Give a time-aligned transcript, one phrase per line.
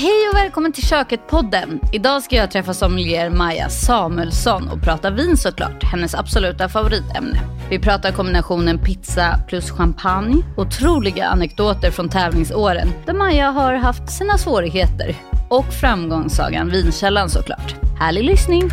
[0.00, 1.80] Hej och välkommen till Köket-podden.
[1.92, 7.40] Idag ska jag träffa sommelier Maja Samuelsson och prata vin såklart, hennes absoluta favoritämne.
[7.70, 14.38] Vi pratar kombinationen pizza plus champagne, otroliga anekdoter från tävlingsåren där Maja har haft sina
[14.38, 15.16] svårigheter
[15.48, 17.74] och framgångssagan Vinkällan såklart.
[17.98, 18.70] Härlig lyssning!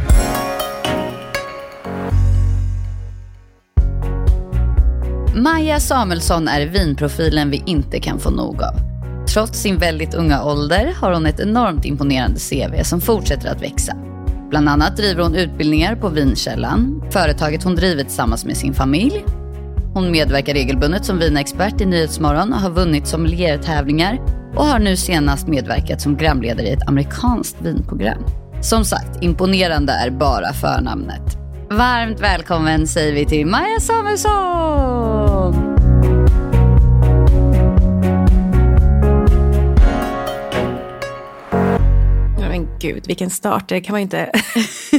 [5.36, 8.84] Maja Samuelsson är vinprofilen vi inte kan få nog av.
[9.28, 13.94] Trots sin väldigt unga ålder har hon ett enormt imponerande CV som fortsätter att växa.
[14.49, 19.26] Bland annat driver hon utbildningar på Vinkällan, företaget hon driver tillsammans med sin familj.
[19.94, 24.20] Hon medverkar regelbundet som vinexpert i Nyhetsmorgon och har vunnit sommeliertävlingar
[24.55, 28.26] och har nu senast medverkat som gramledare i ett amerikanskt vinprogram.
[28.62, 31.38] Som sagt, imponerande är bara förnamnet.
[31.70, 35.74] Varmt välkommen säger vi till Maja Samuelsson!
[42.79, 43.70] Gud, vilken start.
[43.70, 44.31] Det kan man ju inte...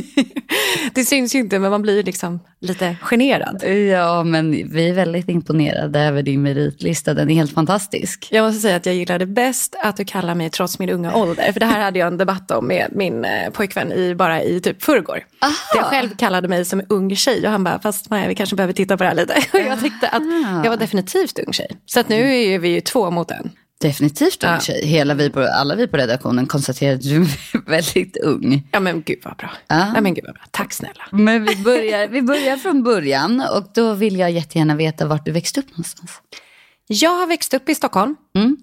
[0.95, 3.63] det syns ju inte, men man blir liksom lite generad.
[3.93, 7.15] Ja, men vi är väldigt imponerade över din meritlista.
[7.15, 8.29] Den är helt fantastisk.
[8.31, 11.53] Jag måste säga att jag gillade bäst att du kallar mig trots min unga ålder.
[11.53, 14.61] För det här hade jag en debatt om med min eh, pojkvän i, bara i
[14.61, 15.25] typ förrgår.
[15.75, 18.73] Jag själv kallade mig som ung tjej och han bara, fast Maja, vi kanske behöver
[18.73, 19.35] titta på det här lite.
[19.53, 20.23] Och jag tyckte att
[20.65, 21.69] jag var definitivt ung tjej.
[21.87, 23.51] Så att nu är vi ju två mot en.
[23.79, 24.61] Definitivt ung ja.
[24.61, 24.87] tjej.
[24.87, 27.27] Hela vi på, alla vi på redaktionen konstaterar att du är
[27.71, 28.69] väldigt ung.
[28.73, 29.51] Ja men gud vad bra.
[29.67, 29.93] Ja.
[29.95, 30.45] ja men gud vad bra.
[30.51, 31.05] Tack snälla.
[31.13, 35.33] Men vi börjar, vi börjar från början och då vill jag jättegärna veta vart du
[35.33, 36.21] växte upp någonstans.
[36.87, 38.17] Jag har växt upp i Stockholm.
[38.35, 38.57] Mm.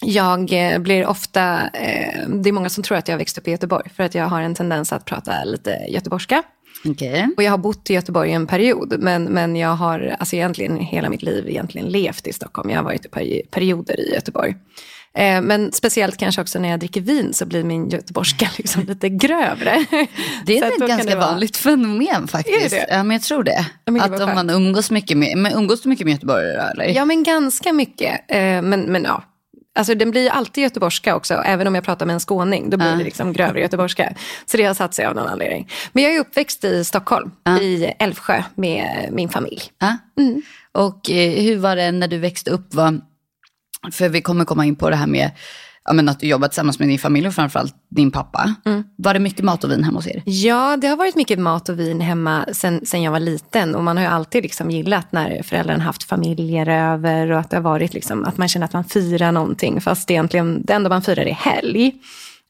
[0.00, 3.48] Jag eh, blir ofta, eh, det är många som tror att jag har växt upp
[3.48, 6.42] i Göteborg för att jag har en tendens att prata lite göteborgska.
[6.84, 7.26] Okay.
[7.36, 11.10] Och jag har bott i Göteborg en period, men, men jag har alltså egentligen hela
[11.10, 12.70] mitt liv egentligen levt i Stockholm.
[12.70, 14.54] Jag har varit i perioder i Göteborg.
[15.14, 19.08] Eh, men speciellt kanske också när jag dricker vin så blir min göteborgska liksom lite
[19.08, 19.84] grövre.
[20.46, 22.76] Det är ett ganska vanligt fenomen faktiskt.
[22.88, 23.66] Ja, men jag tror det.
[23.84, 26.70] Ja, att om man umgås mycket med, men umgås du mycket med göteborgare?
[26.70, 26.84] Eller?
[26.84, 28.20] Ja, men ganska mycket.
[28.28, 29.22] Eh, men, men ja,
[29.74, 32.70] Alltså den blir alltid göteborgska också, även om jag pratar med en skåning.
[32.70, 34.14] Då blir det liksom grövre göteborgska.
[34.46, 35.68] Så det har satt sig av någon anledning.
[35.92, 37.30] Men jag är uppväxt i Stockholm,
[37.60, 39.62] i Älvsjö med min familj.
[40.18, 40.42] Mm.
[40.72, 42.74] Och eh, hur var det när du växte upp?
[42.74, 43.00] Var,
[43.92, 45.30] för vi kommer komma in på det här med
[45.88, 48.54] ja, men att du jobbar tillsammans med din familj och framförallt din pappa.
[48.64, 48.84] Mm.
[48.96, 50.22] Var det mycket mat och vin hemma hos er?
[50.24, 53.74] Ja, det har varit mycket mat och vin hemma sen, sen jag var liten.
[53.74, 57.56] Och man har ju alltid liksom gillat när föräldrarna haft familjer över och att det
[57.56, 61.02] har varit liksom, att man känner att man firar någonting fast egentligen det enda man
[61.02, 61.94] firar är helg.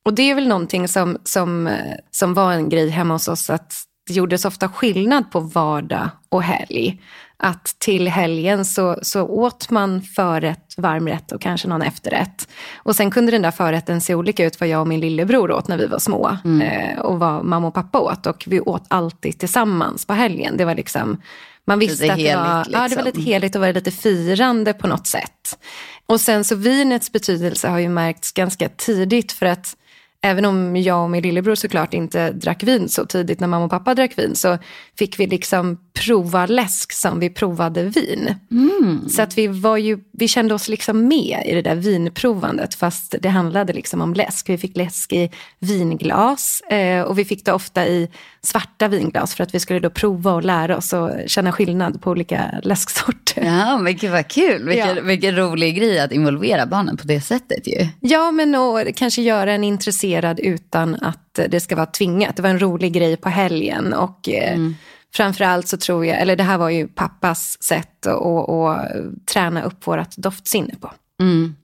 [0.04, 1.70] Och det är väl någonting som, som,
[2.10, 3.74] som var en grej hemma hos oss att
[4.06, 7.00] det gjordes ofta skillnad på vardag och helg
[7.38, 12.48] att till helgen så, så åt man förrätt, varmrätt och kanske någon efterrätt.
[12.76, 15.68] Och sen kunde den där förrätten se olika ut vad jag och min lillebror åt
[15.68, 16.36] när vi var små.
[16.44, 16.60] Mm.
[16.62, 18.26] Eh, och vad mamma och pappa åt.
[18.26, 20.56] Och vi åt alltid tillsammans på helgen.
[20.56, 21.22] Det var liksom,
[21.64, 22.82] man visste lite att det var, liksom.
[22.82, 23.32] ja, det var lite liksom.
[23.32, 25.58] heligt och var lite firande på något sätt.
[26.06, 29.76] Och sen så vinets betydelse har ju märkts ganska tidigt för att
[30.22, 33.70] även om jag och min lillebror såklart inte drack vin så tidigt när mamma och
[33.70, 34.58] pappa drack vin så
[34.98, 38.34] fick vi liksom prova läsk som vi provade vin.
[38.50, 39.08] Mm.
[39.08, 43.14] Så att vi, var ju, vi kände oss liksom med i det där vinprovandet fast
[43.20, 44.48] det handlade liksom om läsk.
[44.48, 48.08] Vi fick läsk i vinglas eh, och vi fick det ofta i
[48.42, 52.10] svarta vinglas för att vi skulle då prova och lära oss och känna skillnad på
[52.10, 53.44] olika läsksorter.
[53.44, 54.64] Ja, men gud vad kul.
[54.68, 55.02] Vilken, ja.
[55.02, 57.86] vilken rolig grej att involvera barnen på det sättet ju.
[58.00, 60.07] Ja, men och kanske göra en intresserad
[60.38, 62.36] utan att det ska vara tvingat.
[62.36, 64.74] Det var en rolig grej på helgen och eh, mm
[65.14, 68.88] framförallt så tror jag, eller det här var ju pappas sätt att, att
[69.32, 70.92] träna upp vårt doftsinne på.
[71.20, 71.54] Mm.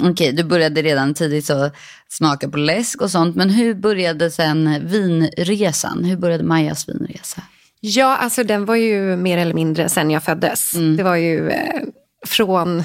[0.00, 1.70] Okej, okay, du började redan tidigt så
[2.08, 3.36] smaka på läsk och sånt.
[3.36, 6.04] Men hur började sen vinresan?
[6.04, 7.42] Hur började Majas vinresa?
[7.80, 10.74] Ja, alltså den var ju mer eller mindre sen jag föddes.
[10.74, 10.96] Mm.
[10.96, 11.82] Det var ju eh,
[12.26, 12.82] från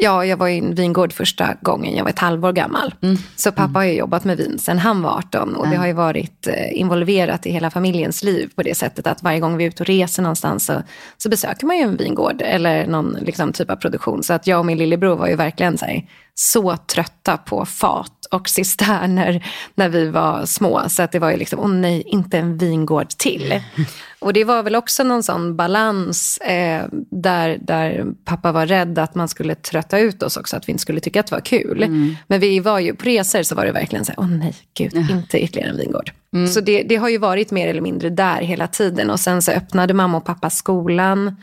[0.00, 2.94] Ja, jag var i en vingård första gången jag var ett halvår gammal.
[3.02, 3.16] Mm.
[3.36, 3.74] Så pappa mm.
[3.74, 5.70] har ju jobbat med vin sen han var 18 och mm.
[5.70, 9.40] det har ju varit eh, involverat i hela familjens liv på det sättet att varje
[9.40, 10.82] gång vi är ute och reser någonstans så,
[11.16, 14.22] så besöker man ju en vingård eller någon liksom, typ av produktion.
[14.22, 18.17] Så att jag och min lillebror var ju verkligen så, här, så trötta på fat
[18.30, 20.82] och cisterner när vi var små.
[20.88, 23.60] Så att det var ju liksom, åh nej, inte en vingård till.
[24.20, 29.14] Och det var väl också någon sån balans eh, där, där pappa var rädd att
[29.14, 31.82] man skulle trötta ut oss också, att vi inte skulle tycka att det var kul.
[31.82, 32.16] Mm.
[32.26, 34.94] Men vi var ju på resor så var det verkligen så här, åh nej, gud,
[34.94, 36.12] inte ytterligare en vingård.
[36.32, 36.48] Mm.
[36.48, 39.10] Så det, det har ju varit mer eller mindre där hela tiden.
[39.10, 41.36] Och sen så öppnade mamma och pappa skolan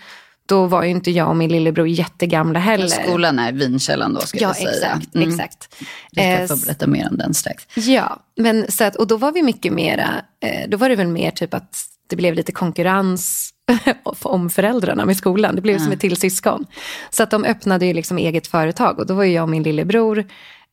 [0.45, 2.88] då var ju inte jag och min lillebror jättegamla heller.
[2.88, 4.69] Skolan är vinkällan då ska ja, jag säga.
[4.71, 5.30] exakt, mm.
[5.30, 5.75] exakt.
[6.12, 7.68] Du ska få berätta mer om den strax.
[7.75, 10.09] Ja, men så att, och då var vi mycket mera,
[10.39, 13.51] eh, då var det väl mer typ att det blev lite konkurrens
[14.21, 15.56] om föräldrarna med skolan.
[15.56, 16.65] Det blev som ett till syskon.
[17.09, 19.63] Så att de öppnade ju liksom eget företag och då var ju jag och min
[19.63, 20.25] lillebror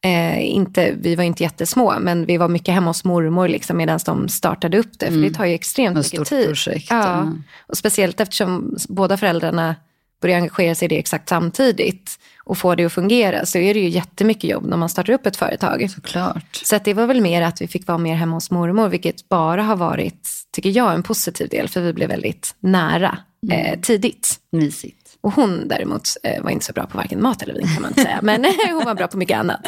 [0.05, 4.01] Eh, inte, vi var inte jättesmå, men vi var mycket hemma hos mormor liksom, medan
[4.07, 5.07] de startade upp det.
[5.07, 5.23] För mm.
[5.23, 6.47] det tar ju extremt mycket stort tid.
[6.47, 7.33] Projekt, ja.
[7.67, 9.75] Och speciellt eftersom båda föräldrarna
[10.23, 13.81] börjar engagera sig i det exakt samtidigt och få det att fungera så är det
[13.81, 15.91] ju jättemycket jobb när man startar upp ett företag.
[15.91, 16.57] Såklart.
[16.65, 19.63] Så det var väl mer att vi fick vara mer hemma hos mormor, vilket bara
[19.63, 23.67] har varit, tycker jag, en positiv del, för vi blev väldigt nära mm.
[23.67, 24.41] eh, tidigt.
[24.53, 25.02] Mysigt.
[25.23, 27.91] Och hon däremot eh, var inte så bra på varken mat eller vin kan man
[27.91, 28.19] inte säga.
[28.23, 29.61] Men hon var bra på mycket annat.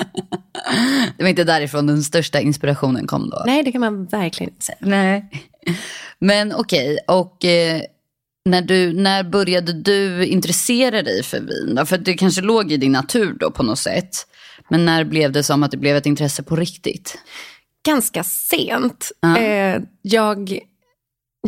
[1.17, 3.43] Det var inte därifrån den största inspirationen kom då?
[3.47, 4.79] Nej, det kan man verkligen inte säga.
[4.81, 5.31] Nej.
[6.19, 7.83] Men okej, okay, och eh,
[8.45, 11.75] när, du, när började du intressera dig för vin?
[11.75, 11.87] Då?
[11.87, 14.27] För det kanske låg i din natur då på något sätt.
[14.69, 17.19] Men när blev det som att det blev ett intresse på riktigt?
[17.87, 19.13] Ganska sent.
[19.27, 19.37] Uh.
[19.37, 20.59] Eh, jag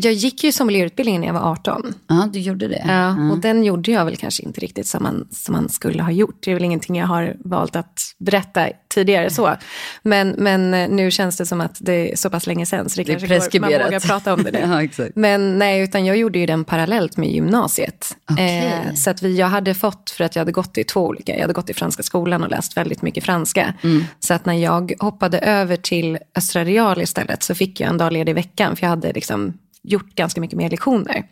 [0.00, 1.94] jag gick ju sommelierutbildningen när jag var 18.
[2.06, 2.84] Ja, du gjorde det.
[2.87, 3.31] Ja, mm.
[3.31, 6.38] och den gjorde jag väl kanske inte riktigt som man, som man skulle ha gjort.
[6.44, 9.56] Det är väl ingenting jag har valt att berätta tidigare så.
[10.02, 13.02] Men, men eh, nu känns det som att det är så pass länge sedan så
[13.02, 14.88] det, det kanske går, man vågar prata om det nu.
[14.98, 15.04] ja.
[15.14, 18.16] Men nej, utan jag gjorde ju den parallellt med gymnasiet.
[18.32, 18.66] Okay.
[18.66, 21.34] Eh, så att vi, jag hade fått, för att jag hade gått i två olika,
[21.34, 23.75] jag hade gått i franska skolan och läst väldigt mycket franska.
[23.82, 24.04] Mm.
[24.20, 28.12] Så att när jag hoppade över till Östra Real istället så fick jag en dag
[28.12, 29.52] ledig i veckan för jag hade liksom
[29.87, 31.25] gjort ganska mycket mer lektioner.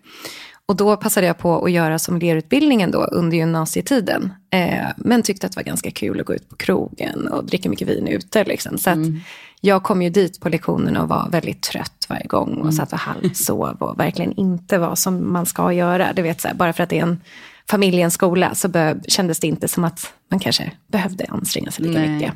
[0.67, 4.33] Och då passade jag på att göra som lerutbildningen då under gymnasietiden.
[4.51, 7.69] Eh, men tyckte att det var ganska kul att gå ut på krogen och dricka
[7.69, 8.45] mycket vin ute.
[8.45, 8.79] Liksom.
[8.79, 9.21] Så mm.
[9.61, 12.73] jag kom ju dit på lektionerna och var väldigt trött varje gång och mm.
[12.73, 16.12] satt och halvsov och verkligen inte var som man ska göra.
[16.12, 17.21] Du vet, så här, bara för att det är en
[17.70, 22.00] familjens skola så be- kändes det inte som att man kanske behövde anstränga sig lika
[22.00, 22.08] Nej.
[22.08, 22.32] mycket.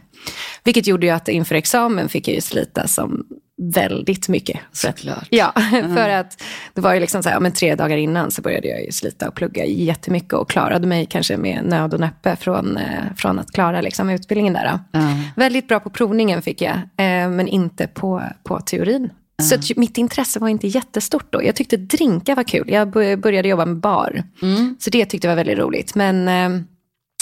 [0.64, 3.26] Vilket gjorde ju att inför examen fick jag ju slita som
[3.74, 4.60] väldigt mycket.
[4.72, 5.26] Såklart.
[5.30, 5.96] Ja, mm.
[5.96, 6.42] för att
[6.74, 9.28] det var ju liksom så här, men tre dagar innan så började jag ju slita
[9.28, 13.52] och plugga jättemycket och klarade mig kanske med nöd och näppe från, eh, från att
[13.52, 14.78] klara liksom utbildningen där.
[14.92, 15.18] Mm.
[15.36, 19.10] Väldigt bra på provningen fick jag, eh, men inte på, på teorin.
[19.42, 21.44] Så mitt intresse var inte jättestort då.
[21.44, 22.70] Jag tyckte drinkar var kul.
[22.70, 22.90] Jag
[23.20, 24.22] började jobba med bar.
[24.42, 24.76] Mm.
[24.78, 25.94] Så det tyckte jag var väldigt roligt.
[25.94, 26.62] Men eh,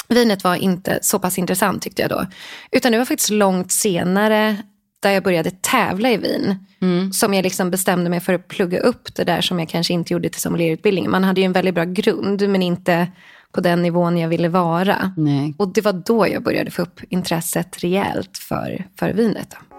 [0.08, 2.26] vinet var inte så pass intressant tyckte jag då.
[2.70, 4.56] Utan det var faktiskt långt senare
[5.00, 6.66] där jag började tävla i vin.
[6.80, 7.12] Mm.
[7.12, 10.12] Som jag liksom bestämde mig för att plugga upp det där som jag kanske inte
[10.12, 11.10] gjorde till sommelierutbildningen.
[11.10, 13.08] Man hade ju en väldigt bra grund men inte
[13.52, 15.12] på den nivån jag ville vara.
[15.16, 15.54] Nej.
[15.58, 19.50] Och det var då jag började få upp intresset rejält för, för vinet.
[19.50, 19.76] Då.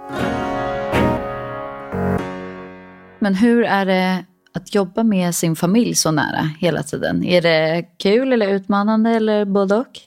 [3.20, 7.24] Men hur är det att jobba med sin familj så nära hela tiden?
[7.24, 10.00] Är det kul eller utmanande eller både och?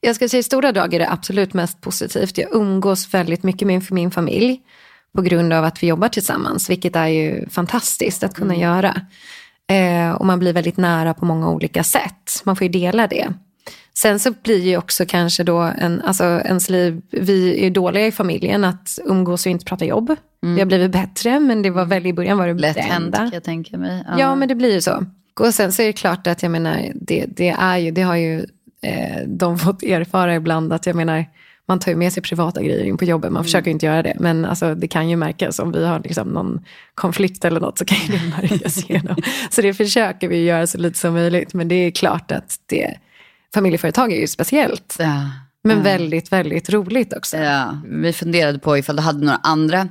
[0.00, 2.38] Jag ska säga i stora drag är det absolut mest positivt.
[2.38, 4.60] Jag umgås väldigt mycket med min familj
[5.14, 8.62] på grund av att vi jobbar tillsammans, vilket är ju fantastiskt att kunna mm.
[8.62, 9.00] göra.
[9.70, 12.42] Eh, och man blir väldigt nära på många olika sätt.
[12.44, 13.32] Man får ju dela det.
[13.94, 18.12] Sen så blir ju också kanske då en, alltså ens liv, vi är dåliga i
[18.12, 20.16] familjen att umgås och inte prata jobb.
[20.42, 20.54] Mm.
[20.54, 23.18] Vi har blivit bättre men det var väl i början var det Lätt det enda.
[23.18, 24.04] kan jag tänka mig.
[24.08, 24.14] Ja.
[24.18, 24.34] ja.
[24.34, 25.06] men det blir ju så.
[25.40, 28.16] Och sen så är det klart att jag menar, det, det är ju, det har
[28.16, 28.46] ju
[28.82, 31.24] eh, de fått erfara ibland att jag menar,
[31.66, 33.32] man tar ju med sig privata grejer in på jobbet.
[33.32, 33.44] Man mm.
[33.44, 34.16] försöker inte göra det.
[34.20, 36.64] Men alltså, det kan ju märkas om vi har liksom någon
[36.94, 39.16] konflikt eller något så kan det märkas igenom.
[39.50, 41.54] Så det försöker vi göra så lite som möjligt.
[41.54, 42.96] Men det är klart att det,
[43.54, 44.96] familjeföretag är ju speciellt.
[44.98, 45.30] Ja.
[45.64, 45.82] Men ja.
[45.82, 47.36] väldigt, väldigt roligt också.
[47.36, 47.78] Ja.
[47.84, 49.88] Vi funderade på ifall du hade några andra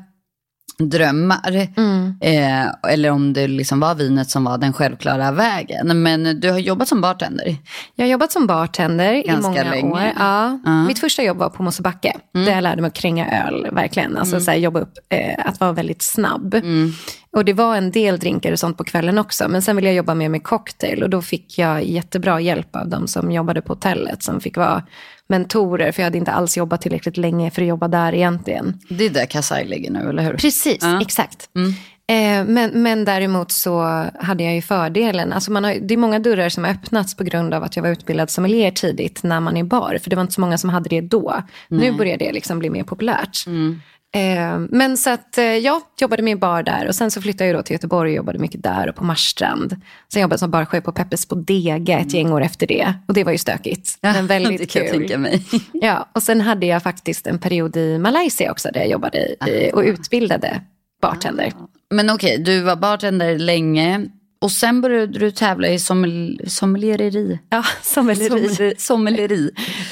[0.89, 1.67] drömmar.
[1.77, 2.15] Mm.
[2.21, 6.01] Eh, eller om det liksom var vinet som var den självklara vägen.
[6.03, 7.57] Men du har jobbat som bartender.
[7.95, 9.91] Jag har jobbat som bartender Ganska i många länge.
[9.91, 10.11] år.
[10.19, 10.59] Ja.
[10.67, 10.87] Uh.
[10.87, 12.13] Mitt första jobb var på Mosebacke.
[12.35, 12.45] Mm.
[12.45, 14.17] Där jag lärde mig att kränga öl, verkligen.
[14.17, 14.45] Alltså mm.
[14.45, 16.53] så här, jobba upp, eh, att vara väldigt snabb.
[16.53, 16.93] Mm.
[17.33, 19.47] Och det var en del drinkar och sånt på kvällen också.
[19.47, 21.03] Men sen ville jag jobba mer med cocktail.
[21.03, 24.23] Och då fick jag jättebra hjälp av de som jobbade på hotellet.
[24.23, 24.83] Som fick vara
[25.27, 28.79] mentorer, för jag hade inte alls jobbat tillräckligt länge för att jobba där egentligen.
[28.89, 30.33] Det är där Kasai ligger nu, eller hur?
[30.33, 31.01] Precis, ja.
[31.01, 31.49] exakt.
[31.55, 31.73] Mm.
[32.11, 36.19] Eh, men, men däremot så hade jag ju fördelen, alltså man har, det är många
[36.19, 39.57] dörrar som har öppnats på grund av att jag var utbildad sommelier tidigt när man
[39.57, 39.97] är bar.
[40.03, 41.33] För det var inte så många som hade det då.
[41.67, 41.91] Nej.
[41.91, 43.47] Nu börjar det liksom bli mer populärt.
[43.47, 43.81] Mm.
[44.13, 47.59] Eh, men så att eh, jag jobbade med bar där och sen så flyttade jag
[47.59, 49.81] då till Göteborg och jobbade mycket där och på Marstrand.
[50.13, 52.93] Sen jobbade jag som barchef på Peppes Bodega ett gäng år efter det.
[53.07, 53.97] Och det var ju stökigt.
[54.01, 54.89] Ja, men väldigt det kan kul.
[54.89, 55.45] Jag tänka mig.
[55.73, 59.71] ja, och sen hade jag faktiskt en period i Malaysia också där jag jobbade i,
[59.73, 60.61] och utbildade
[61.01, 61.53] bartender.
[61.89, 64.05] Men okej, okay, du var bartender länge
[64.41, 67.39] Och sen började du tävla i sommel sommeliereri.
[67.49, 68.29] Ja, sommelleri.
[68.29, 68.75] Sommeleri.
[68.77, 69.49] sommeleri.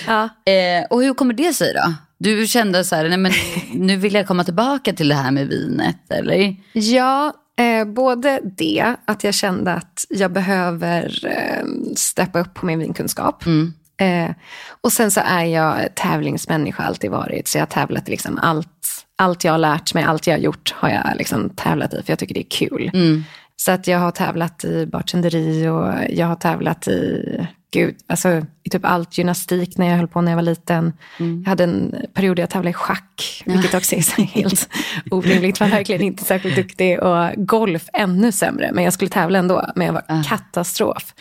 [0.08, 0.24] Ja.
[0.24, 1.94] Eh, och hur kommer det sig då?
[2.20, 3.32] Du kände så här, nej men
[3.74, 6.56] nu vill jag komma tillbaka till det här med vinet, eller?
[6.74, 12.80] Ja, eh, både det, att jag kände att jag behöver eh, steppa upp på min
[12.80, 13.46] vinkunskap.
[13.46, 13.74] Mm.
[14.00, 14.36] Eh,
[14.82, 17.48] och sen så är jag tävlingsmänniska alltid varit.
[17.48, 20.74] Så jag har tävlat liksom allt, allt jag har lärt mig, allt jag har gjort
[20.76, 22.04] har jag liksom tävlat i.
[22.04, 22.92] För jag tycker det är kul.
[22.94, 23.24] Mm.
[23.56, 28.70] Så att jag har tävlat i bartenderi och jag har tävlat i, gud, alltså i
[28.70, 30.94] typ allt gymnastik när jag höll på när jag var liten.
[31.20, 31.42] Mm.
[31.44, 34.70] Jag hade en period där jag tävlade i schack, vilket också är så helt
[35.12, 35.60] orimligt.
[35.60, 38.72] var verkligen inte särskilt duktig och golf ännu sämre.
[38.74, 40.24] Men jag skulle tävla ändå, men jag var Ah.
[40.24, 41.14] katastrof.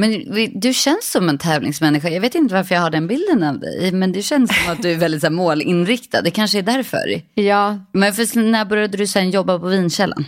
[0.00, 0.24] Men
[0.60, 2.08] du känns som en tävlingsmänniska.
[2.08, 3.92] Jag vet inte varför jag har den bilden av dig.
[3.92, 6.22] Men det känns som att du är väldigt så målinriktad.
[6.22, 7.22] Det kanske är därför.
[7.34, 10.24] Ja, Men för, när började du sen jobba på vinkällan?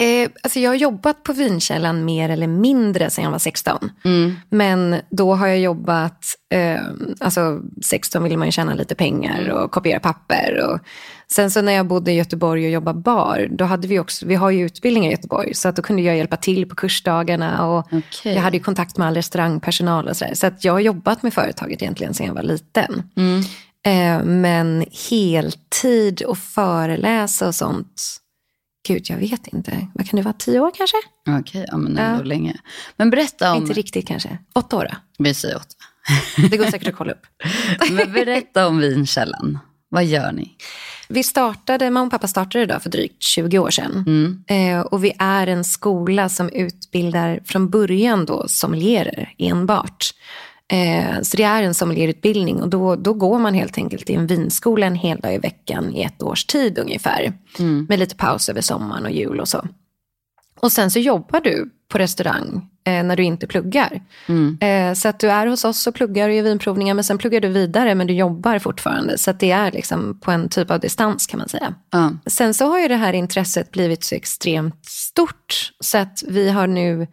[0.00, 3.90] Eh, alltså jag har jobbat på Vinkällan mer eller mindre sedan jag var 16.
[4.04, 4.36] Mm.
[4.50, 6.24] Men då har jag jobbat,
[6.54, 6.80] eh,
[7.20, 10.70] alltså 16 ville man ju tjäna lite pengar och kopiera papper.
[10.70, 10.78] Och
[11.28, 14.34] sen så när jag bodde i Göteborg och jobbade bar, då hade vi också, vi
[14.34, 17.86] har ju utbildningar i Göteborg, så att då kunde jag hjälpa till på kursdagarna och
[17.86, 18.34] Okej.
[18.34, 20.34] jag hade kontakt med all restaurangpersonal och sådär.
[20.34, 23.02] Så att jag har jobbat med företaget egentligen sedan jag var liten.
[23.16, 23.42] Mm.
[23.86, 28.20] Eh, men heltid och föreläsa och sånt,
[28.86, 29.86] gud jag vet inte.
[29.94, 30.96] Vad kan det vara, tio år kanske?
[31.40, 32.24] Okej, ja, men ändå Ja.
[32.24, 32.56] länge.
[32.96, 33.62] Men berätta om...
[33.62, 34.38] Inte riktigt kanske.
[34.54, 34.96] Åtta år då?
[35.18, 35.74] Vi säger åtta.
[36.50, 37.26] Det går säkert att kolla upp.
[37.90, 39.58] Men berätta om vinkällan.
[39.88, 40.52] Vad gör ni?
[41.08, 44.04] Vi startade, mamma och pappa startade idag för drygt 20 år sedan.
[44.06, 44.44] Mm.
[44.48, 50.10] Eh, och vi är en skola som utbildar från början då sommelierer enbart.
[50.72, 54.26] Eh, så det är en sommelierutbildning och då, då går man helt enkelt i en
[54.26, 57.32] vinskola en hel dag i veckan i ett års tid ungefär.
[57.58, 57.86] Mm.
[57.88, 59.68] Med lite paus över sommaren och jul och så.
[60.60, 64.02] Och sen så jobbar du på restaurang eh, när du inte pluggar.
[64.26, 64.58] Mm.
[64.60, 67.40] Eh, så att du är hos oss och pluggar och gör vinprovningar men sen pluggar
[67.40, 69.18] du vidare men du jobbar fortfarande.
[69.18, 71.74] Så att det är liksom på en typ av distans kan man säga.
[71.90, 72.12] Ja.
[72.26, 76.66] Sen så har ju det här intresset blivit så extremt stort så att vi har
[76.66, 77.06] nu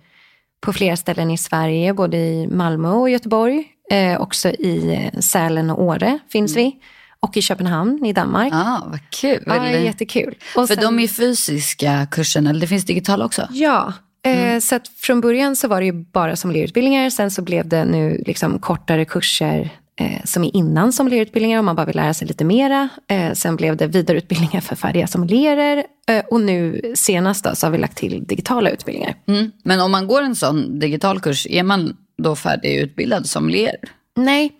[0.62, 5.70] på flera ställen i Sverige, både i Malmö och Göteborg, eh, också i eh, Sälen
[5.70, 6.76] och Åre finns vi,
[7.20, 8.54] och i Köpenhamn i Danmark.
[8.54, 9.44] Ah, vad kul.
[9.46, 10.36] Ja, det är jättekul.
[10.56, 13.48] Och För sen- de är fysiska kursen, eller det finns digitala också?
[13.52, 13.94] Ja,
[14.26, 17.10] eh, så att från början så var det ju bara sommelierutbildningar.
[17.10, 19.70] Sen så blev det nu liksom kortare kurser
[20.02, 22.90] eh, som är innan sommelierutbildningar om man bara vill lära sig lite mera.
[23.08, 25.84] Eh, sen blev det vidareutbildningar för färdiga sommelierer.
[26.10, 29.16] Eh, och nu senast då, så har vi lagt till digitala utbildningar.
[29.28, 29.52] Mm.
[29.64, 33.76] Men om man går en sån digital kurs, är man då färdigutbildad sommelier?
[34.16, 34.52] Nej,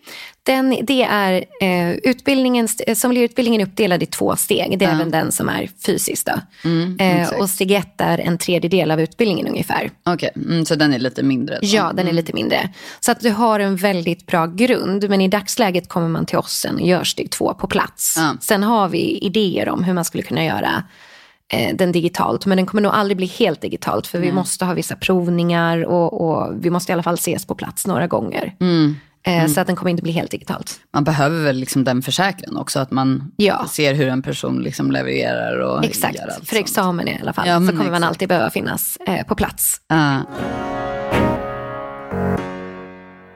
[0.42, 4.78] den, det är eh, utbildningen, eh, sommelierutbildningen är uppdelad i två steg.
[4.78, 6.26] Det är även den som är fysisk.
[6.26, 6.68] Då.
[6.98, 9.90] eh, och steg ett är en tredjedel av utbildningen ungefär.
[10.04, 11.58] Okej, mm, så den är lite mindre?
[11.60, 11.66] då.
[11.66, 12.70] Ja, den är lite mindre.
[13.00, 15.10] Så att du har en väldigt bra grund.
[15.10, 18.14] Men i dagsläget kommer man till oss sen och gör steg två på plats.
[18.16, 18.36] Ja.
[18.40, 20.84] Sen har vi idéer om hur man skulle kunna göra
[21.52, 22.46] eh, den digitalt.
[22.46, 24.06] Men den kommer nog aldrig bli helt digitalt.
[24.06, 27.54] För vi måste ha vissa provningar och, och vi måste i alla fall ses på
[27.54, 28.54] plats några gånger.
[29.26, 29.40] Mm.
[29.44, 30.80] Eh, Så att den kommer inte bli helt digitalt.
[30.94, 33.66] Man behöver väl liksom den försäkran också, att man Ja.
[33.70, 36.52] ser hur en person liksom levererar och gör allt Exakt, för sånt.
[36.52, 37.48] examen i alla fall.
[37.48, 38.04] Ja, så kommer man exakt.
[38.04, 39.80] alltid behöva finnas eh, på plats.
[39.88, 40.20] Ja.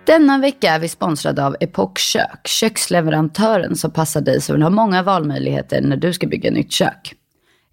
[0.07, 4.71] Denna vecka är vi sponsrade av Epoch Kök, köksleverantören som passar dig som vill ha
[4.71, 7.15] många valmöjligheter när du ska bygga nytt kök.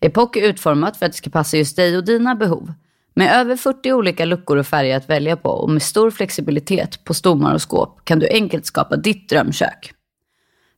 [0.02, 2.74] Epoch är utformat för att det ska passa just dig och dina behov.
[3.14, 7.14] Med över 40 olika luckor och färger att välja på och med stor flexibilitet på
[7.14, 9.94] stommar och skåp kan du enkelt skapa ditt drömkök.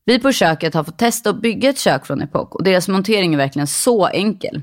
[0.06, 3.34] Vi på köket har fått testa att bygga ett kök från Epoch och deras montering
[3.34, 4.62] är verkligen så enkel.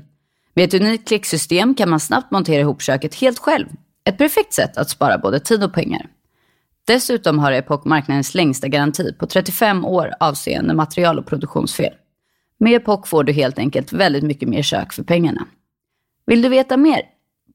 [0.53, 3.65] Med ett unikt klicksystem kan man snabbt montera ihop köket helt själv.
[4.05, 6.09] Ett perfekt sätt att spara både tid och pengar.
[6.87, 11.93] Dessutom har Epoch marknadens längsta garanti på 35 år avseende material och produktionsfel.
[12.57, 15.47] Med Epoch får du helt enkelt väldigt mycket mer kök för pengarna.
[16.25, 17.01] Vill du veta mer?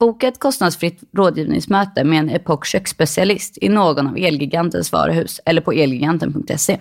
[0.00, 5.72] Boka ett kostnadsfritt rådgivningsmöte med en Epoch köksspecialist i någon av Elgigantens varuhus eller på
[5.72, 6.78] elgiganten.se.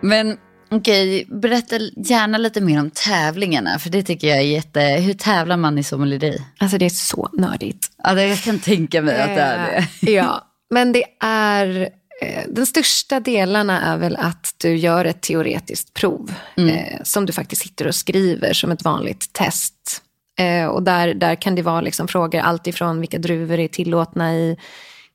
[0.00, 0.36] Men
[0.70, 4.80] okej, berätta gärna lite mer om tävlingarna, för det tycker jag är jätte...
[4.80, 6.38] Hur tävlar man i sommelieri?
[6.58, 7.86] Alltså det är så nördigt.
[8.02, 10.08] Ja, det, jag kan tänka mig att det är det.
[10.08, 11.88] Eh, ja, men det är...
[12.22, 17.32] eh, Den största delarna är väl att du gör ett teoretiskt prov eh, som du
[17.32, 20.02] faktiskt sitter och skriver som ett vanligt test.
[20.38, 24.34] Eh, och där, där kan det vara liksom frågor allt ifrån vilka druvor är tillåtna
[24.34, 24.56] i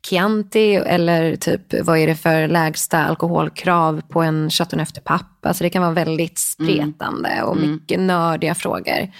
[0.09, 5.47] Chianti eller typ vad är det för lägsta alkoholkrav på en Chateauneuf de Pape.
[5.47, 9.11] Alltså det kan vara väldigt spretande och mycket nördiga frågor.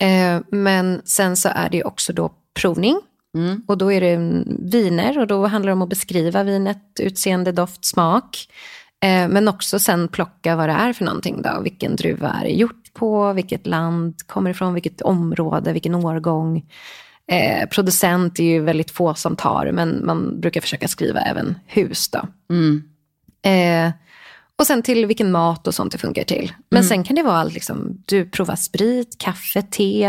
[0.00, 3.00] Eh, men sen så är det också då provning.
[3.34, 3.62] Mm.
[3.66, 7.84] Och då är det viner och då handlar det om att beskriva vinet, utseende, doft,
[7.84, 8.46] smak.
[9.04, 11.60] Eh, men också sen plocka vad det är för någonting då.
[11.62, 16.64] Vilken druva är det gjort på, vilket land kommer ifrån, vilket område, vilken årgång.
[17.32, 22.08] Eh, producent är ju väldigt få som tar, men man brukar försöka skriva även hus
[22.08, 22.20] då.
[22.50, 22.82] Mm.
[23.42, 23.92] Eh,
[24.58, 26.52] och sen till vilken mat och sånt det funkar till.
[26.70, 26.88] Men Mm.
[26.88, 30.04] sen kan det vara allt, liksom, du provar sprit, kaffe, te.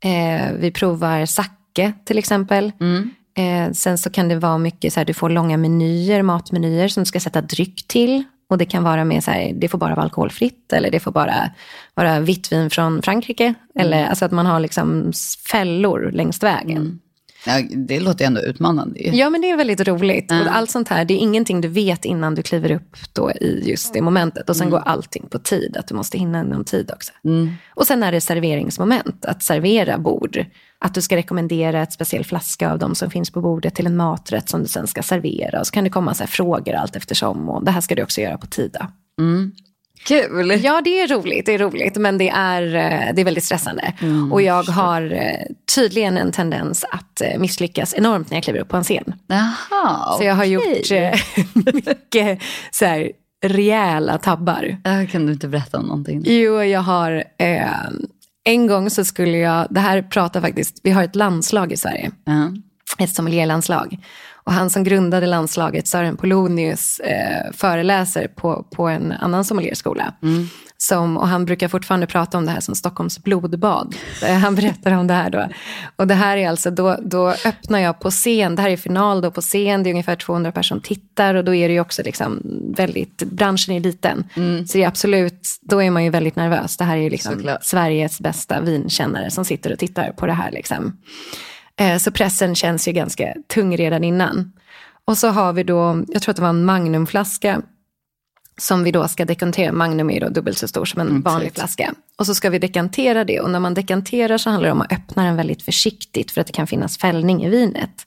[0.00, 1.26] Eh, vi provar
[1.76, 2.72] sake till exempel.
[2.80, 3.10] Mm.
[3.38, 7.02] Eh, sen så kan det vara mycket så här, du får långa menyer, matmenyer som
[7.02, 8.24] du ska sätta dryck till.
[8.48, 11.12] Och det kan vara med så här, det får bara vara alkoholfritt eller det får
[11.12, 11.50] bara
[11.94, 13.54] vara vitt vin från Frankrike.
[13.78, 15.12] Eller alltså att man har liksom
[15.50, 17.00] fällor längs vägen.
[17.46, 19.00] Ja, det låter ändå utmanande.
[19.00, 20.30] Ja, men det är väldigt roligt.
[20.32, 23.62] Och allt sånt här, det är ingenting du vet innan du kliver upp då i
[23.66, 24.50] just det momentet.
[24.50, 27.12] Och sen går allting på tid, att du måste hinna inom tid också.
[27.74, 30.44] Och sen är det serveringsmoment, att servera bord.
[30.78, 33.96] Att du ska rekommendera ett speciell flaska av de som finns på bordet till en
[33.96, 35.60] maträtt som du sen ska servera.
[35.60, 37.48] Och så kan det komma så frågor allt eftersom.
[37.48, 38.76] Och det här ska du också göra på tid.
[38.80, 38.86] Då.
[40.04, 40.60] Kul!
[40.64, 41.46] Ja, det är roligt.
[41.46, 43.92] Det är roligt, men det är, eh, det är väldigt stressande.
[44.32, 48.68] och jag har eh, tydligen en tendens att eh, misslyckas enormt när jag kliver upp
[48.68, 49.14] på en scen.
[49.26, 50.52] Jaha, Så jag har okej.
[50.54, 53.10] gjort mycket så här,
[53.44, 54.76] rejäla tabbar.
[55.10, 56.22] Kan du inte berätta om någonting?
[56.26, 57.24] Jo, jag har...
[57.38, 57.70] Eh,
[58.44, 59.66] en gång så skulle jag...
[59.70, 60.80] Det här pratar faktiskt...
[60.82, 62.10] Vi har ett landslag i Sverige.
[62.24, 62.52] Ja.
[63.04, 63.98] Ett sommelierlandslag.
[64.46, 70.14] Och han som grundade landslaget, Sören Polonius, eh, föreläser på, på en annan sommelierskola.
[70.78, 73.94] Som, och han brukar fortfarande prata om det här som Stockholms blodbad.
[74.22, 75.48] Eh, Han berättar om det här då.
[75.96, 79.20] Och det här är alltså, då, då öppnar jag på scen, det här är final
[79.20, 81.80] då på scen, det är ungefär 200 personer som tittar och då är det ju
[81.80, 82.42] också liksom
[82.76, 84.24] väldigt, branschen är liten.
[84.66, 86.76] Så det är absolut, då är man ju väldigt nervös.
[86.76, 87.64] Det här är ju liksom Såklart.
[87.64, 90.96] Sveriges bästa vinkännare som sitter och tittar på det här liksom.
[91.80, 94.52] Eh, Så pressen känns ju ganska tung redan innan.
[95.04, 97.62] Och så har vi då, jag tror att det var en Magnumflaska
[98.58, 99.72] som vi då ska dekantera.
[99.72, 101.60] Magnum är då dubbelt så stor som en vanlig exakt.
[101.60, 101.94] flaska.
[102.16, 103.40] Och så ska vi dekantera det.
[103.40, 106.46] Och när man dekanterar så handlar det om att öppna den väldigt försiktigt för att
[106.46, 108.06] det kan finnas fällning i vinet.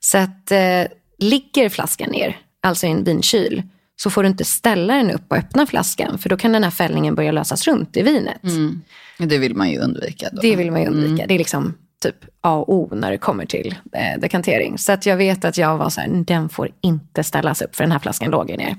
[0.00, 0.84] Så att eh,
[1.18, 3.62] ligger flaskan ner, alltså i en vinkyl,
[3.96, 6.18] så får du inte ställa den upp och öppna flaskan.
[6.18, 8.44] För då kan den här fällningen börja lösas runt i vinet.
[8.44, 8.82] Mm.
[9.18, 10.28] Det vill man ju undvika.
[10.32, 10.40] Då.
[10.40, 11.26] Det vill man ju undvika.
[11.26, 14.78] Det är liksom typ A och O när det kommer till eh, dekantering.
[14.78, 17.84] Så att jag vet att jag var så här, den får inte ställas upp för
[17.84, 18.76] den här flaskan låg ju ner.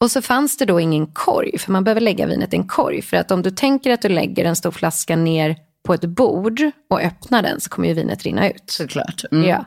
[0.00, 3.02] Och så fanns det då ingen korg, för man behöver lägga vinet i en korg.
[3.02, 6.60] För att om du tänker att du lägger en stor flaska ner på ett bord
[6.90, 8.64] och öppnar den så kommer ju vinet rinna ut.
[8.66, 9.24] Såklart.
[9.32, 9.48] Mm.
[9.48, 9.64] Ja.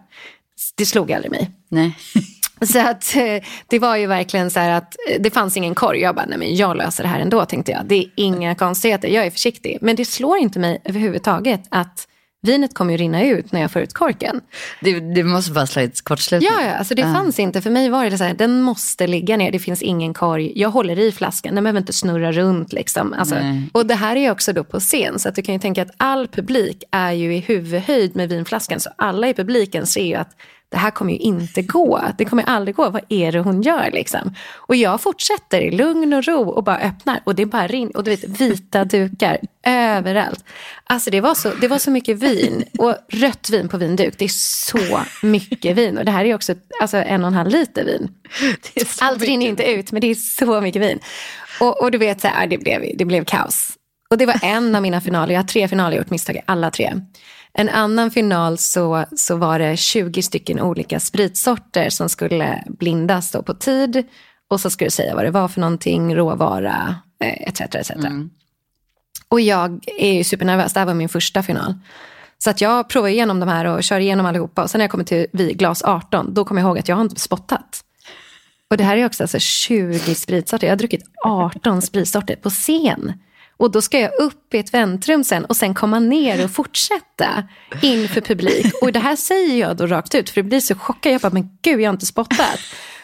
[0.78, 1.52] Det slog aldrig mig.
[1.70, 1.98] Nej.
[2.62, 6.00] Så att eh, det var ju verkligen så här att eh, det fanns ingen korg.
[6.00, 7.86] Jag bara, nej men jag löser det här ändå tänkte jag.
[7.86, 9.78] Det är inga konstigheter, jag är försiktig.
[9.82, 12.08] Men det slår inte mig överhuvudtaget att
[12.42, 14.42] vinet kommer ju rinna ut när jag får ut korken.
[14.82, 16.50] Det, det måste bara slå ett kortslutning.
[16.54, 17.62] Ja, ja, alltså det fanns inte.
[17.62, 20.52] För mig var det så här, den måste ligga ner, det finns ingen korg.
[20.56, 22.74] Jag håller i flaskan, den behöver inte snurra runt.
[22.74, 23.14] Liksom.
[23.14, 23.36] Alltså,
[23.72, 25.92] och det här är också då på scen, så att du kan ju tänka att
[25.98, 28.80] all publik är ju i huvudhöjd med vinflaskan.
[28.80, 30.36] Så alla i publiken ser ju att
[30.72, 32.02] det här kommer ju inte gå.
[32.18, 32.90] Det kommer aldrig gå.
[32.90, 34.36] Vad är det hon gör liksom?
[34.54, 37.22] Och jag fortsätter i lugn och ro och bara öppnar.
[37.24, 37.98] Och det bara rinner.
[37.98, 40.46] Och du vet, vita dukar överallt.
[40.84, 42.64] Alltså det var, så, det var så mycket vin.
[42.78, 44.30] Och rött vin på vinduk, det är
[44.70, 45.98] så mycket vin.
[45.98, 48.10] Och det här är också alltså, en och en halv liter vin.
[49.02, 51.00] Allt rinner inte ut, men det är så mycket vin.
[51.60, 53.78] Och, och du vet, så här, det, blev, det blev kaos.
[54.12, 55.34] Och det var en av mina finaler.
[55.34, 56.94] Jag har tre finaler, gjort misstag i alla tre.
[57.54, 63.44] En annan final så, så var det 20 stycken olika spritsorter som skulle blindas då
[63.44, 64.04] på tid.
[64.48, 67.62] Och så skulle du säga vad det var för någonting, råvara, eh, etc.
[67.62, 67.92] etc.
[69.28, 71.74] Och jag är ju supernervös, det här var min första final.
[72.38, 74.64] Så att jag provar igenom de här och kör igenom allihopa.
[74.64, 76.96] Och sen när jag kommer till vid glas 18, då kommer jag ihåg att jag
[76.96, 77.84] har inte spottat.
[78.70, 80.68] Och det här är också alltså 20 spritsorter.
[80.68, 83.14] Jag har druckit 18 spritsorter på scen.
[83.62, 87.44] Och då ska jag upp i ett väntrum sen och sen komma ner och fortsätta
[87.82, 88.74] inför publik.
[88.82, 91.12] Och det här säger jag då rakt ut för det blir så chockad.
[91.12, 92.60] Jag bara, men gud jag har inte spottat.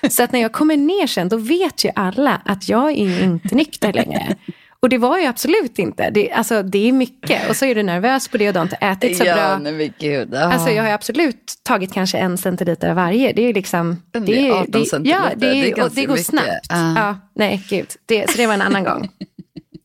[0.09, 3.55] Så att när jag kommer ner sen då vet ju alla att jag är inte
[3.55, 4.35] nykter längre.
[4.79, 6.09] Och det var ju absolut inte.
[6.09, 7.49] Det, alltså, det är mycket.
[7.49, 9.57] Och så är du nervös på det och du har inte ätit så ja, bra.
[9.57, 10.29] nej men gud.
[10.31, 10.39] Ja.
[10.39, 13.33] Alltså jag har absolut tagit kanske en centiliter av varje.
[13.33, 14.01] Det är liksom...
[14.11, 16.25] Det är 18 det, centiliter, Ja, det, är, det är och det går mycket.
[16.25, 16.67] snabbt.
[16.69, 16.93] Ja.
[16.95, 17.87] Ja, nej, gud.
[18.05, 19.09] Det, så det var en annan gång.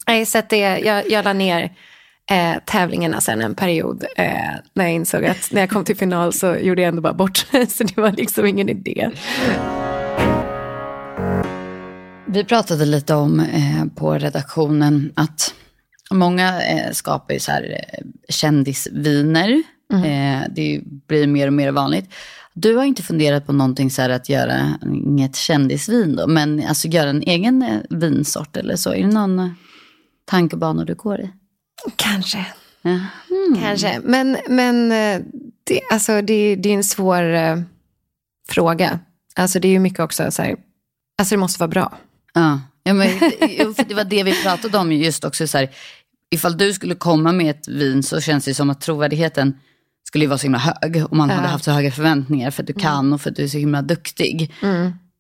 [0.07, 1.73] Nej, så det, jag, jag la ner
[2.31, 4.05] eh, tävlingarna sen en period.
[4.17, 4.27] Eh,
[4.75, 7.37] när jag insåg att när jag kom till final så gjorde jag ändå bara bort.
[7.69, 9.11] Så det var liksom ingen idé.
[12.27, 15.55] Vi pratade lite om eh, på redaktionen att
[16.13, 19.63] Många eh, skapar ju så här eh, kändisviner.
[19.93, 22.15] Eh, det blir mer och mer vanligt.
[22.55, 26.89] Du har inte funderat på någonting så här att göra, inget kändisvin då, men alltså
[26.89, 28.95] göra en egen eh, vinsort eller så?
[28.95, 29.55] Är det någon
[30.25, 31.31] tankebanor du går i?
[31.97, 32.47] Kanske.
[32.83, 32.91] Ja.
[32.91, 33.61] Mm.
[33.61, 34.01] Kanske.
[34.05, 35.21] Men, men eh,
[35.65, 37.61] det, alltså, det, det är en svår eh,
[38.49, 38.99] fråga.
[39.35, 40.57] Alltså det är ju mycket också så här,
[41.19, 41.99] alltså det måste vara bra.
[42.35, 43.09] Ja, ja men,
[43.75, 45.47] för det var det vi pratade om just också.
[45.47, 45.71] Så här,
[46.31, 49.59] ifall du skulle komma med ett vin så känns det som att trovärdigheten
[50.05, 51.05] skulle ju vara så himla hög.
[51.11, 53.45] Och man hade haft så höga förväntningar för att du kan och för att du
[53.45, 54.55] är så himla duktig.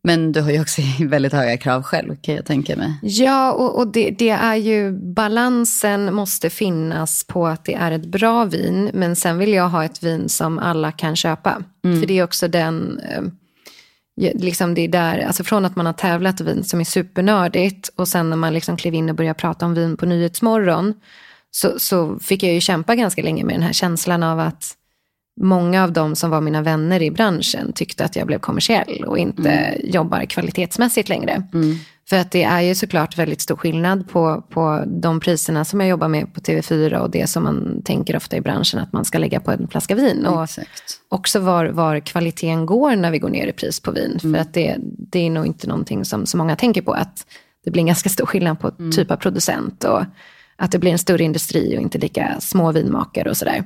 [0.04, 2.98] Men du har ju också väldigt höga krav själv kan jag tänka mig.
[3.02, 8.06] Ja, och, och det, det är ju balansen måste finnas på att det är ett
[8.06, 8.90] bra vin.
[8.94, 11.62] Men sen vill jag ha ett vin som alla kan köpa.
[11.82, 13.22] För det är också den, eh,
[14.34, 18.08] liksom det är där, alltså från att man har tävlat vin som är supernördigt och
[18.08, 20.94] sen när man liksom klev in och började prata om vin på Nyhetsmorgon
[21.50, 24.76] så, så fick jag ju kämpa ganska länge med den här känslan av att
[25.40, 29.18] många av dem som var mina vänner i branschen tyckte att jag blev kommersiell och
[29.18, 31.42] inte jobbar kvalitetsmässigt längre.
[32.09, 35.88] För att det är ju såklart väldigt stor skillnad på, på de priserna som jag
[35.88, 39.18] jobbar med på TV4 och det som man tänker ofta i branschen att man ska
[39.18, 40.27] lägga på en flaska vin.
[40.27, 41.01] Och Exakt.
[41.09, 44.18] också var, var kvaliteten går när vi går ner i pris på vin.
[44.21, 46.92] För att det, det är nog inte någonting som så många tänker på.
[46.92, 47.27] Att
[47.64, 49.85] det blir en ganska stor skillnad på typ av producent.
[49.85, 50.03] Och
[50.57, 53.64] att det blir en större industri och inte lika små vinmakare och sådär.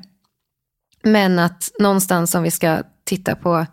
[1.06, 3.66] Men att någonstans om vi ska titta på,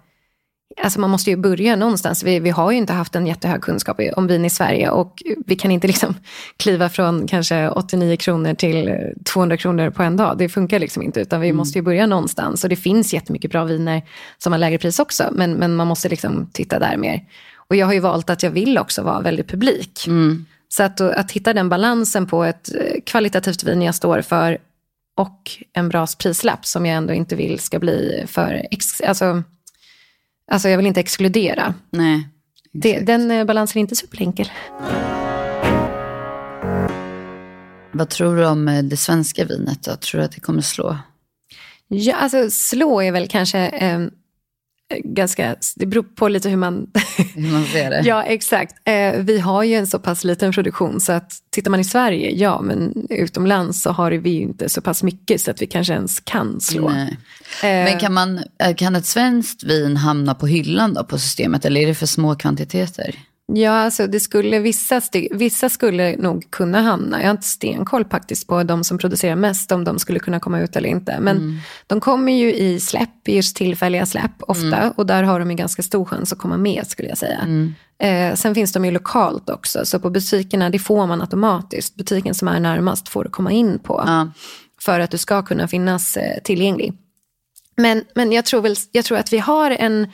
[0.81, 2.23] alltså man måste ju börja någonstans.
[2.23, 5.55] Vi, vi har ju inte haft en jättehög kunskap om vin i Sverige och vi
[5.55, 6.15] kan inte liksom
[6.57, 10.37] kliva från kanske 89 kronor till eh, 200 kronor på en dag.
[10.37, 12.63] Det funkar liksom inte, utan vi måste ju börja någonstans.
[12.63, 14.01] Och det finns jättemycket bra viner
[14.37, 17.21] som har lägre pris också, men, men man måste liksom titta där mer.
[17.69, 20.07] Och jag har ju valt att jag vill också vara väldigt publik.
[20.69, 24.57] Så att, att hitta den balansen på ett eh, kvalitativt vin jag står för
[25.15, 28.67] och en bra prislapp som jag ändå inte vill ska bli för...
[28.71, 29.43] Ex, alltså,
[30.51, 31.73] alltså jag vill inte exkludera.
[31.89, 32.27] Nej.
[32.71, 34.51] Det, den eh, balansen är inte superenkel.
[37.91, 39.95] Vad tror du om eh, det svenska vinet då?
[39.95, 40.97] Tror du att det kommer slå?
[41.87, 43.99] Ja, alltså slå är väl kanske eh,
[45.03, 45.55] ganska...
[45.75, 46.87] Det beror på lite hur man...
[47.35, 48.01] Hur man ser det?
[48.05, 48.75] ja, exakt.
[48.87, 52.31] Eh, vi har ju en så pass liten produktion så att tittar man i Sverige,
[52.31, 55.93] ja, men utomlands så har vi ju inte så pass mycket så att vi kanske
[55.93, 56.89] ens kan slå.
[56.89, 57.07] Eh,
[57.61, 58.43] Men kan, man,
[58.77, 62.35] kan ett svenskt vin hamna på hyllan då på systemet eller är det för små
[62.35, 63.15] kvantiteter?
[63.45, 65.01] Ja, alltså det skulle, vissa,
[65.31, 67.19] vissa skulle nog kunna hamna.
[67.19, 70.59] Jag har inte stenkoll faktiskt på de som producerar mest, om de skulle kunna komma
[70.59, 71.19] ut eller inte.
[71.19, 74.93] Men de kommer ju i släpp, i just tillfälliga släpp ofta.
[74.95, 77.47] Och där har de ju ganska stor chans att komma med skulle jag säga.
[77.99, 79.85] Eh, sen finns de ju lokalt också.
[79.85, 81.95] Så på butikerna, det får man automatiskt.
[81.95, 84.03] Butiken som är närmast får du komma in på.
[84.05, 84.31] Ja.
[84.81, 86.93] För att du ska kunna finnas eh, tillgänglig.
[87.77, 90.07] Men, men jag, tror väl, jag tror att vi har en,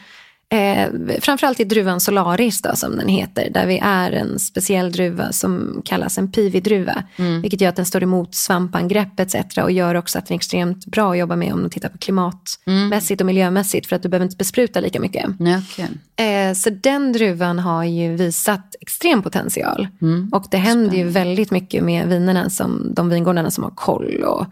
[0.50, 0.90] eh,
[1.22, 5.82] framförallt i druvan Solaris då, som den heter, där vi är en speciell druva som
[5.86, 7.04] kallas en pividruva.
[7.42, 9.36] Vilket gör att den står emot svampangrepp etc.
[9.64, 11.98] och gör också att den är extremt bra att jobba med om du tittar på
[11.98, 15.26] klimatmässigt och miljömässigt för att du behöver inte bespruta lika mycket.
[15.72, 15.88] Okej.
[16.28, 19.88] Eh, så den druvan har ju visat extrem potential.
[20.32, 24.46] Och det händer ju väldigt mycket med vinerna, som, de vingårdarna som har koll och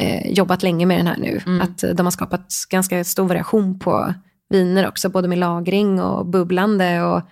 [0.00, 1.40] eh, jobbat länge med den här nu.
[1.62, 4.14] Att eh, de har skapat ganska stor variation på
[4.50, 7.22] viner också, både med lagring och bubblande och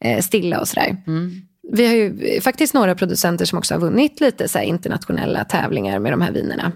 [0.00, 0.96] eh, stilla och sådär.
[1.72, 5.98] Vi har ju eh, faktiskt några producenter som också har vunnit lite så internationella tävlingar
[5.98, 6.72] med de här vinerna.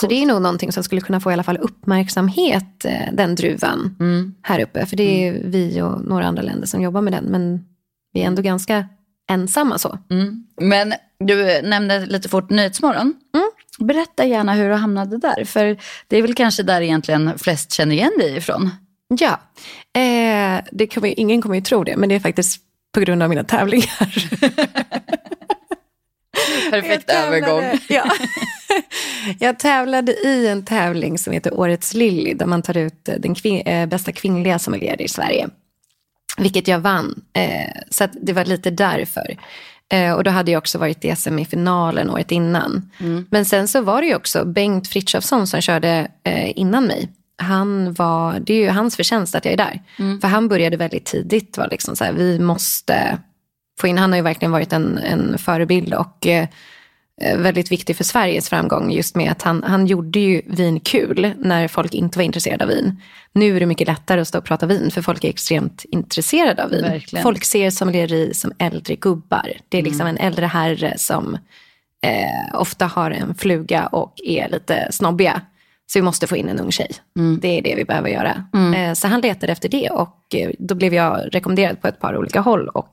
[0.00, 3.34] Så det är nog någonting som skulle kunna få i alla fall uppmärksamhet, eh, den
[3.34, 3.96] druvan,
[4.42, 4.86] här uppe.
[4.86, 7.24] För det är vi och några andra länder som jobbar med den.
[7.24, 7.64] Men
[8.12, 8.88] vi är ändå ganska
[9.30, 9.98] ensamma så.
[10.60, 13.14] Men du nämnde lite fort Nyhetsmorgon.
[13.78, 15.44] Berätta gärna hur du hamnade där.
[15.44, 15.76] För
[16.08, 18.70] det är väl kanske där egentligen flest känner igen dig ifrån.
[19.08, 19.40] Ja,
[20.00, 22.60] eh, det kommer, ingen kommer ju tro det, men det är faktiskt
[22.94, 24.14] på grund av mina tävlingar.
[26.70, 27.78] Perfekt Jag tävlade- övergång.
[27.88, 28.04] Ja.
[29.38, 33.34] Jag tävlade i en tävling som heter Årets Lilly där man tar ut eh, den
[33.34, 35.48] kvin- eh, bästa kvinnliga sommelier i Sverige.
[36.38, 39.36] Vilket jag vann, eh, så det var lite därför.
[39.92, 42.90] Eh, och då hade jag också varit i SM i finalen året innan.
[43.30, 47.08] Men sen så var det ju också Bengt Frithiofsson som körde eh, innan mig.
[47.36, 49.82] Han var, det är ju hans förtjänst att jag är där.
[50.20, 51.58] För han började väldigt tidigt.
[51.58, 53.18] Var liksom så här, vi måste
[53.80, 56.48] få in, han har ju verkligen varit en, en förebild och eh,
[57.20, 61.32] eh, väldigt viktig för Sveriges framgång just med att han, han gjorde ju vin kul
[61.38, 63.00] när folk inte var intresserade av vin.
[63.32, 66.64] Nu är det mycket lättare att stå och prata vin för folk är extremt intresserade
[66.64, 66.82] av vin.
[66.82, 67.22] Verkligen.
[67.22, 69.52] Folk ser sommelieri som äldre gubbar.
[69.68, 71.34] Det är liksom en äldre herre som
[72.02, 75.42] eh, ofta har en fluga och är lite snobbiga.
[75.86, 76.90] Så vi måste få in en ung tjej.
[77.18, 77.40] Mm.
[77.40, 78.44] Det är det vi behöver göra.
[78.76, 82.16] Eh, så han letade efter det och eh, då blev jag rekommenderad på ett par
[82.16, 82.92] olika håll och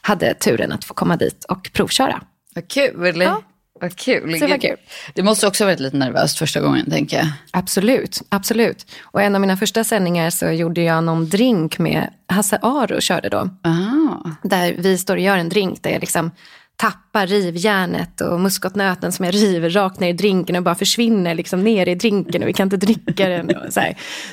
[0.00, 2.22] hade turen att få komma dit och provköra.
[2.54, 3.22] Vad kul.
[3.22, 3.42] Ja.
[3.80, 4.38] Vad kul.
[4.38, 4.76] Så det var kul.
[5.14, 7.26] Det måste också ha varit lite nervöst första gången, tänker jag.
[7.50, 8.86] Absolut, absolut.
[9.02, 13.28] Och en av mina första sändningar så gjorde jag någon drink med Hasse Aro körde
[13.28, 13.50] då.
[13.62, 14.30] Ah.
[14.42, 16.30] Där vi står och gör en drink där jag liksom
[16.76, 21.64] tappar rivjärnet och muskotnöten som jag river rakt ner i drinken och bara försvinner liksom
[21.64, 23.52] ner i drinken och vi kan inte dricka den.
[23.70, 23.80] Så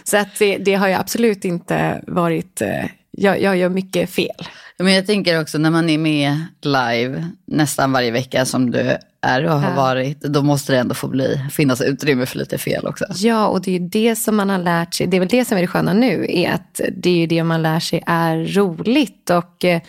[0.03, 4.47] så att det, det har ju absolut inte varit, eh, jag, jag gör mycket fel.
[4.77, 9.45] Men jag tänker också när man är med live nästan varje vecka som du är
[9.45, 13.05] och har varit, då måste det ändå få bli, finnas utrymme för lite fel också.
[13.15, 15.07] Ja, och det är ju det som man har lärt sig.
[15.07, 17.43] Det är väl det som är det sköna nu, är att det är ju det
[17.43, 19.81] man lär sig är roligt och eh,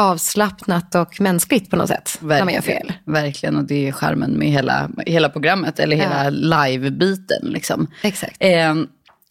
[0.00, 2.18] avslappnat och mänskligt på något sätt.
[2.20, 2.92] När man gör fel.
[3.04, 7.42] Verkligen, och det är charmen med hela, hela programmet, eller hela live-biten.
[7.46, 7.86] Liksom.
[8.02, 8.36] Exakt.
[8.40, 8.74] Eh,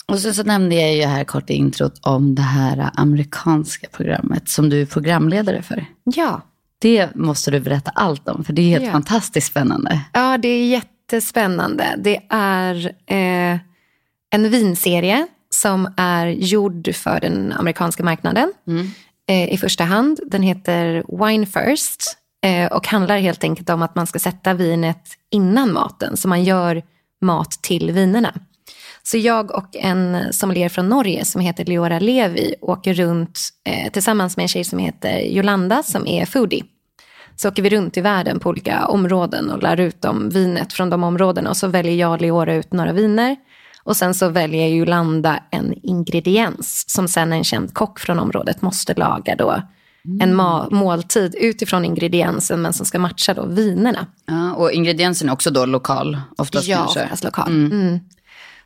[0.08, 4.50] och sen så nämnde jag ju här kort i introt om det här amerikanska programmet
[4.50, 5.86] som du är programledare för.
[6.04, 6.42] Ja.
[6.82, 8.92] Det måste du berätta allt om, för det är helt Ja.
[8.92, 10.00] fantastiskt spännande.
[10.14, 11.86] ja, det är jättespännande.
[11.98, 13.60] Det är eh,
[14.32, 18.54] en vinserie som är gjord för den amerikanska marknaden
[19.30, 20.20] eh, i första hand.
[20.26, 25.04] Den heter Wine First eh, och handlar helt enkelt om att man ska sätta vinet
[25.32, 26.18] innan maten.
[26.18, 26.84] Så man gör
[27.22, 28.34] mat till vinerna.
[29.04, 34.38] Så jag och en sommelier från Norge som heter Leora Levi åker runt eh, tillsammans
[34.38, 36.64] med en tjej som heter Jolanda som är foodie.
[37.36, 40.90] Så åker vi runt i världen på olika områden och lär ut om vinet från
[40.90, 41.50] de områdena.
[41.50, 43.36] Och så väljer jag och Leora ut några viner.
[43.90, 48.94] Och sen så väljer Jolanda en ingrediens som sen en känd kock från området måste
[48.94, 49.62] laga då.
[50.22, 54.06] En ma- måltid utifrån ingrediensen men som ska matcha då vinerna.
[54.26, 57.04] Ja, och ingrediensen är också då lokal, oftast Ja, kanske.
[57.04, 57.48] oftast lokal.
[57.48, 58.00] Mm.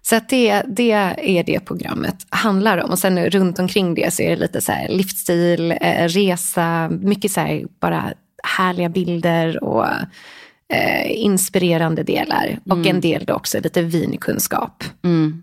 [0.02, 2.92] Så att det, det är det programmet handlar om.
[2.92, 7.32] Och sen runt omkring det så är det lite så här livsstil, eh, resa, mycket
[7.32, 8.14] så här bara
[8.58, 9.86] härliga bilder och
[10.74, 12.60] eh, inspirerande delar.
[12.70, 14.84] Och en del då också lite vinkunskap.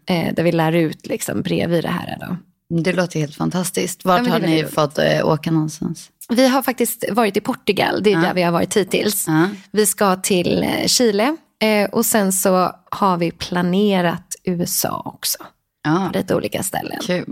[0.07, 2.17] Eh, där vi lär ut liksom bredvid det här.
[2.21, 2.37] Då.
[2.83, 4.05] Det låter helt fantastiskt.
[4.05, 6.11] Vart Ja, har ni fått eh, åka någonstans?
[6.29, 9.25] Vi har faktiskt varit i Portugal, det är där vi har varit hittills.
[9.29, 9.49] Ja.
[9.71, 15.39] Vi ska till eh, Chile eh, och sen så har vi planerat USA också.
[15.85, 16.99] Ja, På lite olika ställen.
[17.07, 17.25] kul.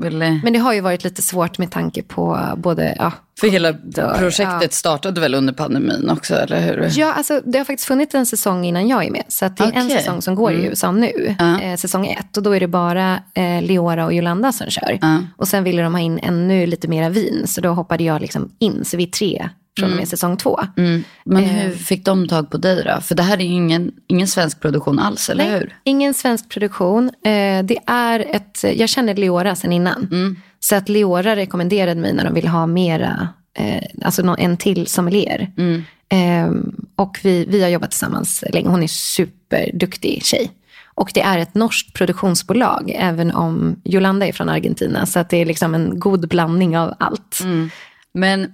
[0.45, 3.73] Men det har ju varit lite svårt med tanke på både, ja, För hela
[4.19, 4.69] projektet ja.
[4.71, 6.89] startade väl under pandemin också, eller hur?
[6.99, 9.25] Ja, alltså, det har faktiskt funnits en säsong innan jag är med.
[9.29, 9.99] Så det är en Okej.
[9.99, 11.61] säsong som går i USA nu, Ja.
[11.61, 12.37] eh, säsong ett.
[12.37, 14.99] Och då är det bara eh, Leora och Jolanda som kör.
[15.37, 18.51] Och sen ville de ha in ännu lite mera vin, så då hoppade jag liksom
[18.59, 18.85] in.
[18.85, 20.61] Så vi är tre från och med säsong två.
[20.77, 21.05] Mm.
[21.25, 23.01] Men hur fick de tag på dig då?
[23.01, 25.77] För det här är ju ingen, ingen svensk produktion alls, eller hur?
[25.85, 27.09] Ingen svensk produktion.
[27.09, 30.09] Eh, det är ett, jag känner Leora sen innan.
[30.11, 30.37] Mm.
[30.61, 35.53] Så att Leora rekommenderade mig när de ville ha mera, eh, alltså en till sommelier.
[35.57, 35.85] Mm.
[36.09, 36.53] Eh,
[36.97, 38.69] och vi, vi har jobbat tillsammans länge.
[38.69, 40.51] Hon är superduktig tjej.
[40.95, 45.07] Och det är ett norskt produktionsbolag, även om Jolanda är från Argentina.
[45.07, 47.41] Så att det är liksom en god blandning av allt.
[48.14, 48.53] Men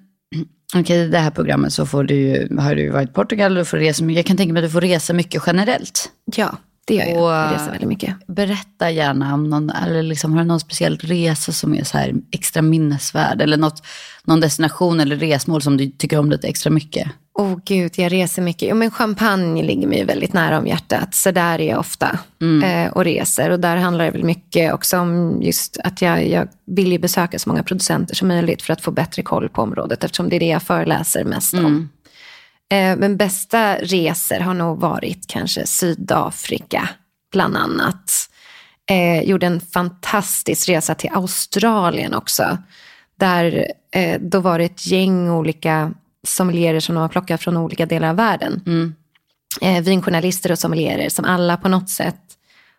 [0.80, 3.76] okej, i det här programmet så får du, har du varit i Portugal, du får
[3.76, 4.16] resa mycket.
[4.16, 6.10] Jag kan tänka mig att du får resa mycket generellt.
[6.36, 7.22] Ja, det gör jag.
[7.22, 8.14] Och- Jag reser väldigt mycket.
[8.26, 12.12] Berätta gärna om någon, eller liksom, har du någon speciell resa som är så här
[12.30, 13.42] extra minnesvärd?
[13.42, 13.82] Eller något,
[14.24, 17.08] någon destination eller resmål som du tycker om lite extra mycket?
[17.38, 18.68] Åh gud, jag reser mycket.
[18.68, 21.14] Jo, men champagne ligger mig väldigt nära om hjärtat.
[21.14, 22.18] Så där är jag ofta
[22.62, 23.50] eh, och reser.
[23.50, 27.38] Och där handlar det väl mycket också om just att jag, jag vill ju besöka
[27.38, 30.04] så många producenter som möjligt för att få bättre koll på området.
[30.04, 31.64] Eftersom det är det jag föreläser mest om.
[31.66, 32.03] Eh,
[32.70, 36.88] men bästa resor har nog varit kanske Sydafrika,
[37.32, 38.28] bland annat.
[38.90, 42.58] Eh, gjorde en fantastisk resa till Australien också.
[43.18, 45.92] Där eh, då var det ett gäng olika
[46.26, 48.62] sommelierer som de har plockat från olika delar av världen.
[49.60, 52.20] Eh, vinjournalister och sommelierer som alla på något sätt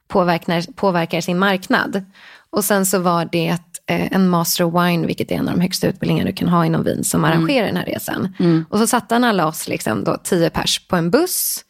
[0.07, 2.05] påverkar, påverkar sin marknad.
[2.55, 5.61] Och sen så var det eh, en Master of Wine, vilket är en av de
[5.61, 8.35] högsta utbildningar du kan ha inom vin, som arrangerar den här resan.
[8.69, 11.65] Och så satte han alla oss, liksom då, tio pers, på en buss.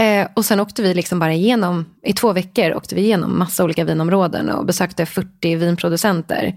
[0.00, 3.64] Eh, och sen åkte vi liksom bara igenom, i två veckor åkte vi igenom massa
[3.64, 6.56] olika vinområden och besökte 40 vinproducenter.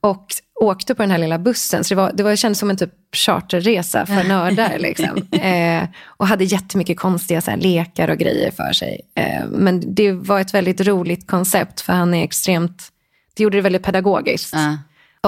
[0.00, 0.26] Och
[0.60, 2.76] åkte på den här lilla bussen, så det, var, det, var, det kändes som en
[2.76, 4.78] typ charterresa för nördar.
[4.78, 5.28] liksom.
[5.32, 9.00] eh, och hade jättemycket konstiga så här, lekar och grejer för sig.
[9.14, 12.88] Eh, men det var ett väldigt roligt koncept, för han är extremt,
[13.36, 14.52] det gjorde det väldigt pedagogiskt.
[14.54, 14.78] Ja.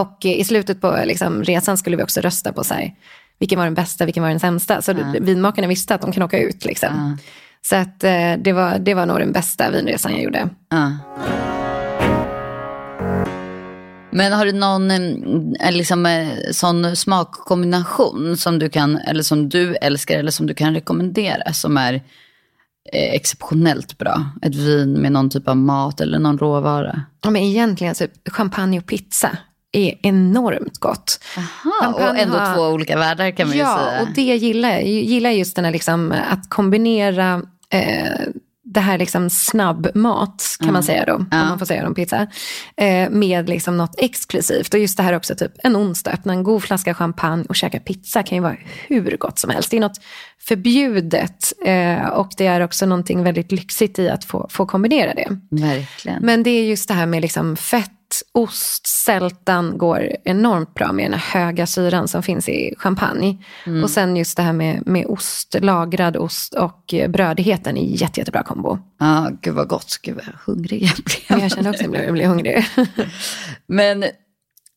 [0.02, 2.94] Och eh, i slutet på liksom, resan skulle vi också rösta på så här,
[3.38, 4.82] vilken var den bästa, vilken var den sämsta.
[4.82, 5.14] Så Ja.
[5.20, 6.64] vinmakarna visste att de kan åka ut.
[6.64, 6.88] Liksom.
[7.18, 7.18] Ja.
[7.68, 10.48] Så att, eh, det, var, det var nog den bästa vinresan jag gjorde.
[14.12, 14.16] Ja.
[14.16, 14.90] Men har du någon
[15.60, 20.54] eh, liksom, eh, sån smakkombination som du kan, eller som du älskar eller som du
[20.54, 21.94] kan rekommendera som är
[22.92, 24.24] eh, exceptionellt bra?
[24.42, 27.02] Ett vin med någon typ av mat eller någon råvara?
[27.22, 29.30] Ja, men egentligen typ champagne och pizza
[29.72, 31.20] är enormt gott.
[31.36, 34.02] Aha, och ändå har- två olika världar kan man ju Ja, säga.
[34.02, 34.80] och det gillar jag.
[34.82, 38.10] Jag gillar just den här liksom, att kombinera eh,
[38.64, 42.26] det här liksom snabbmat, kan man säga då, om man får säga det om pizza,
[42.76, 44.74] eh, med liksom något exklusivt.
[44.74, 47.80] Och just det här också, typ en onsdag, öppna en god flaska champagne och käka
[47.80, 48.56] pizza kan ju vara
[48.88, 49.70] hur gott som helst.
[49.70, 50.00] Det är något
[50.40, 55.38] förbjudet eh, och det är också någonting väldigt lyxigt i att få, få kombinera det.
[55.50, 56.22] Verkligen.
[56.22, 57.90] Men det är just det här med liksom fett,
[58.32, 63.38] ost, sältan går enormt bra med den här höga syran som finns i champagne.
[63.82, 68.20] Och sen just det här med, med ost, lagrad ost och eh, brödigheten är jätte,
[68.20, 68.78] jättebra kombo.
[69.00, 69.98] Ja, gud vad gott.
[70.02, 71.40] Gud vad hungrig jag blev.
[71.40, 72.64] Jag kände också att jag blev, jag blev hungrig.
[73.66, 74.04] Men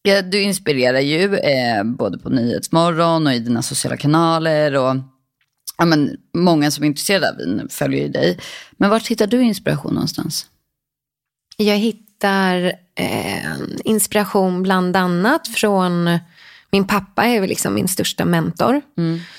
[0.02, 4.76] ja, du inspirerar ju eh, både på Nyhetsmorgon och i dina sociala kanaler.
[4.76, 4.96] Och
[5.78, 8.40] ja, men, många som är intresserade av vin följer ju dig.
[8.72, 10.46] Men var hittar du inspiration någonstans?
[11.58, 12.05] Jag hittar
[12.96, 16.20] eh, inspiration bland annat från
[16.72, 18.82] min pappa är väl liksom min största mentor.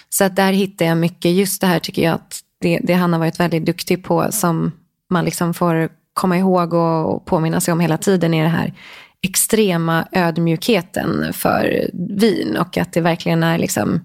[0.08, 3.12] Så att där hittar jag mycket, just det här tycker jag att det, det han
[3.12, 4.72] har varit väldigt duktig på som
[5.10, 8.74] man liksom får komma ihåg och, och påminna sig om hela tiden är det här
[9.22, 14.00] extrema ödmjukheten för vin och att det verkligen är liksom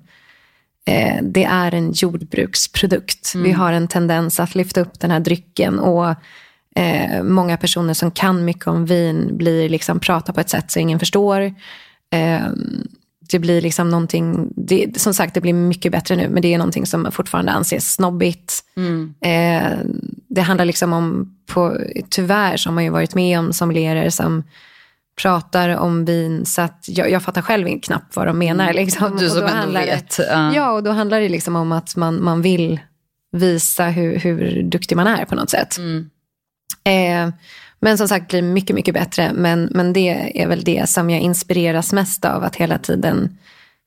[0.86, 3.36] eh, det är en jordbruksprodukt.
[3.36, 6.16] Vi har en tendens att lyfta upp den här drycken och
[6.76, 10.80] eh, många personer som kan mycket om vin blir liksom pratar på ett sätt så
[10.80, 11.42] ingen förstår.
[12.14, 12.42] Eh,
[13.32, 16.58] det blir liksom någonting, det, som sagt det blir mycket bättre nu, men det är
[16.58, 18.64] någonting som fortfarande anses snobbigt.
[19.22, 19.78] Eh,
[20.28, 21.78] det handlar liksom om, på,
[22.10, 24.44] tyvärr så har man ju varit med om sommelier som
[25.22, 28.74] pratar om vin så att jag, jag fattar själv knappt vad de menar.
[28.74, 29.18] Liksom.
[29.18, 30.20] Du som då ändå handlar det- vet.
[30.56, 30.72] Ja.
[30.72, 32.80] Och då handlar det liksom om att man, man vill
[33.32, 35.78] visa hur, hur duktig man är på något sätt.
[36.84, 37.30] Eh,
[37.80, 39.32] men som sagt blir mycket, mycket bättre.
[39.34, 42.44] Men, men det är väl det som jag inspireras mest av.
[42.44, 43.38] Att hela tiden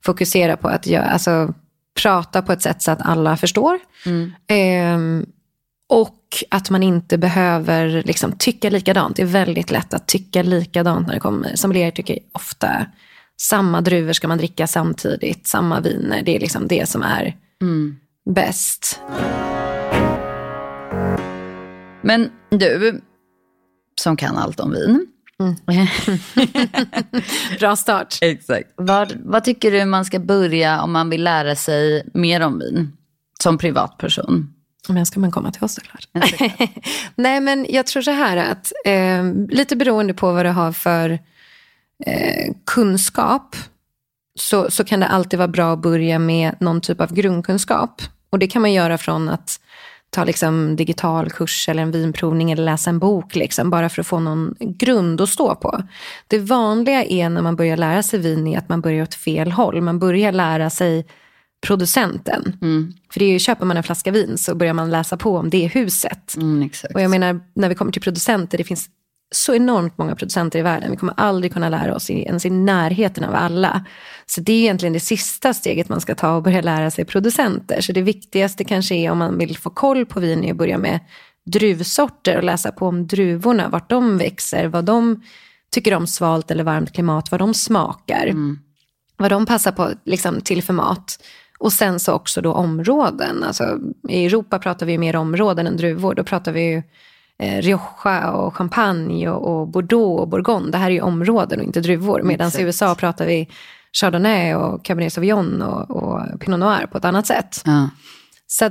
[0.04, 1.54] fokusera på att jag, alltså,
[2.02, 3.78] prata på ett sätt så att alla förstår.
[4.46, 4.98] Eh,
[5.88, 9.16] och att man inte behöver liksom, tycka likadant.
[9.16, 11.56] Det är väldigt lätt att tycka likadant när det kommer.
[11.56, 12.86] Sommelier tycker ofta
[13.40, 15.46] samma druvor ska man dricka samtidigt.
[15.46, 16.22] Samma viner.
[16.22, 17.36] Det är liksom det som är
[18.30, 19.00] bäst.
[22.04, 23.00] Men du,
[24.00, 25.06] som kan allt om vin.
[27.58, 28.18] Bra start.
[28.20, 28.72] Exakt.
[28.76, 32.92] Vad, vad tycker du man ska börja om man vill lära sig mer om vin?
[33.42, 34.54] Som privatperson.
[34.88, 36.08] Men ska man komma till oss såklart.
[37.14, 41.10] Nej men jag tror så här att eh, lite beroende på vad du har för
[42.06, 43.56] eh, kunskap
[44.38, 48.02] så, så kan det alltid vara bra att börja med någon typ av grundkunskap.
[48.30, 49.60] Och det kan man göra från att
[50.14, 54.06] ta liksom digital kurs eller en vinprovning eller läsa en bok, liksom, bara för att
[54.06, 55.82] få någon grund att stå på.
[56.28, 59.52] Det vanliga är när man börjar lära sig vin är att man börjar åt fel
[59.52, 59.80] håll.
[59.80, 61.06] Man börjar lära sig
[61.66, 62.56] producenten.
[63.12, 65.50] För det är ju, köper man en flaska vin så börjar man läsa på om
[65.50, 66.36] det huset.
[66.36, 66.70] Mm.
[66.94, 68.88] Och jag menar, när vi kommer till producenter, det finns
[69.34, 70.90] så enormt många producenter i världen.
[70.90, 73.84] Vi kommer aldrig kunna lära oss i, ens i närheten av alla.
[74.26, 77.80] Så det är egentligen det sista steget man ska ta och börja lära sig producenter.
[77.80, 80.78] Så det viktigaste kanske är om man vill få koll på vin är att börja
[80.78, 81.00] med
[81.46, 85.22] druvsorter och läsa på om druvorna, vart de växer, vad de
[85.70, 88.34] tycker om svalt eller varmt klimat, vad de smakar,
[89.16, 91.18] vad de passar på liksom, till för mat.
[91.58, 93.42] Och sen så också då områden.
[93.42, 96.14] Alltså, I Europa pratar vi mer områden än druvor.
[96.14, 96.82] Då pratar vi ju
[97.38, 100.70] eh, Rioja och Champagne och, och Bordeaux och Bourgogne.
[100.70, 102.22] Det här är ju områden och inte druvor.
[102.22, 102.62] Medan i.
[102.62, 103.48] USA pratar vi
[104.00, 107.62] Chardonnay och Cabernet Sauvignon och, och Pinot Noir på ett annat sätt.
[107.64, 107.90] Ja.
[108.46, 108.70] Så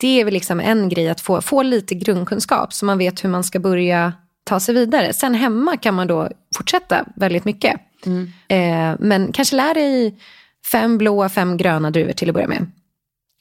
[0.00, 3.28] det är väl liksom en grej att få, få lite grundkunskap så man vet hur
[3.28, 4.12] man ska börja
[4.44, 5.12] ta sig vidare.
[5.12, 7.80] Sen hemma kan man då fortsätta väldigt mycket.
[8.48, 10.18] Eh, men kanske lär dig
[10.72, 12.70] fem blåa, fem gröna druvor till att börja med.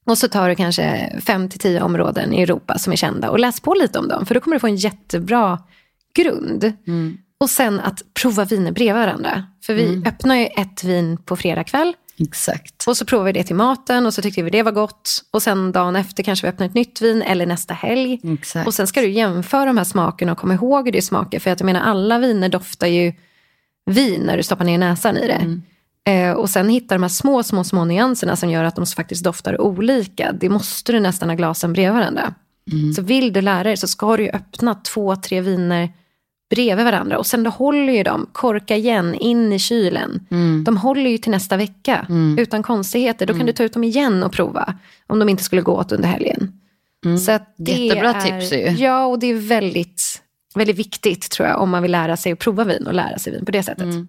[0.06, 3.40] Och så tar du kanske fem till tio områden i Europa som är kända och
[3.40, 4.26] läs på lite om dem.
[4.26, 5.60] För då kommer du få en jättebra
[6.16, 6.74] grund.
[7.40, 9.46] Och sen att prova viner bredvid varandra.
[9.64, 11.94] För vi öppnar ju ett vin på fredag kväll.
[12.20, 12.88] Exakt.
[12.88, 15.10] Och så provade vi det till maten och så tyckte vi det var gott.
[15.32, 18.20] Och sen dagen efter kanske vi öppnar ett nytt vin eller nästa helg.
[18.24, 18.68] Exakt.
[18.68, 21.40] Och sen ska du jämföra de här smakerna och komma ihåg hur det smakar.
[21.40, 23.14] För att jag menar alla viner doftar ju
[23.86, 25.62] vin när du stoppar ner näsan i det.
[26.12, 29.24] Eh, och sen hitta de här små, små, små nyanserna som gör att de faktiskt
[29.24, 30.32] doftar olika.
[30.32, 32.34] Det måste du nästan ha glasen bredvid varandra.
[32.72, 32.94] Mm.
[32.94, 35.90] Så vill du lära dig så ska du öppna två, tre viner
[36.50, 37.18] bredvid varandra.
[37.18, 40.28] Och sen då håller ju de, korka igen, in i kylen.
[40.32, 40.64] Mm.
[40.64, 43.26] De håller ju till nästa vecka utan konstigheter.
[43.26, 44.74] Då kan du ta ut dem igen och prova.
[45.08, 46.54] Om de inte skulle gå åt under helgen.
[47.26, 47.86] Så att det Mm.
[47.86, 48.84] Jättebra är, tips ju.
[48.84, 50.22] Ja, och det är väldigt,
[50.56, 53.34] väldigt viktigt tror jag om man vill lära sig att prova vin och lära sig
[53.34, 53.84] vin på det sättet.
[53.84, 54.08] Mm.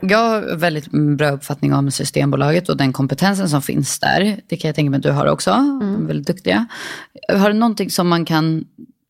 [0.00, 4.40] Jag har väldigt bra uppfattning om Systembolaget och den kompetensen som finns där.
[4.48, 5.50] Det kan jag tänka mig att du har också.
[5.50, 6.66] De är väldigt duktiga.
[7.28, 8.64] Har du någonting som man kan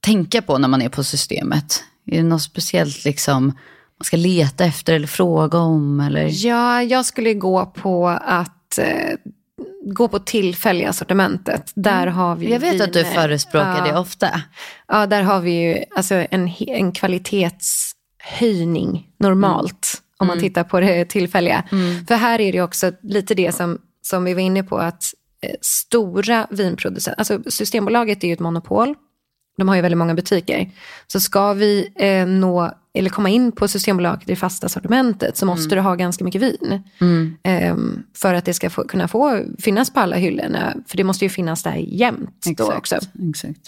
[0.09, 1.85] tänka på när man är på systemet?
[2.07, 3.45] Är det något speciellt liksom
[3.99, 6.01] man ska leta efter eller fråga om?
[6.01, 6.47] Eller?
[6.47, 9.17] Ja, jag skulle gå på att eh,
[9.95, 11.73] gå på tillfälliga sortimentet.
[11.75, 12.63] Där har vi Mm.
[12.63, 13.15] Jag vet att du viner.
[13.15, 13.93] förespråkar ja.
[13.93, 14.43] det ofta.
[14.89, 20.03] Ja, där har vi ju alltså en, en kvalitetshöjning normalt.
[20.21, 21.65] Om man tittar på det tillfälliga.
[22.09, 24.79] För här är det också lite det som, som vi var inne på.
[24.79, 25.03] att
[25.43, 28.95] eh, Stora vinproducenter, alltså Systembolaget är ju ett monopol.
[29.59, 30.71] De har ju väldigt många butiker.
[31.07, 35.75] Så ska vi eh, nå, eller komma in på Systembolaget i fasta sortimentet så måste
[35.75, 36.83] du ha ganska mycket vin.
[37.43, 40.75] Ehm, för att det ska få, kunna få finnas på alla hyllorna.
[40.87, 42.97] För det måste ju finnas där jämt då också.
[43.31, 43.61] Exakt.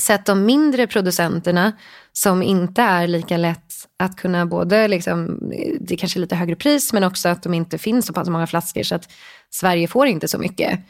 [0.00, 1.72] Så att de mindre producenterna
[2.12, 5.38] som inte är lika lätt att kunna både, liksom,
[5.80, 8.46] det är kanske lite högre pris men också att de inte finns så pass många
[8.46, 9.08] flaskor så att
[9.50, 10.80] Sverige får inte så mycket.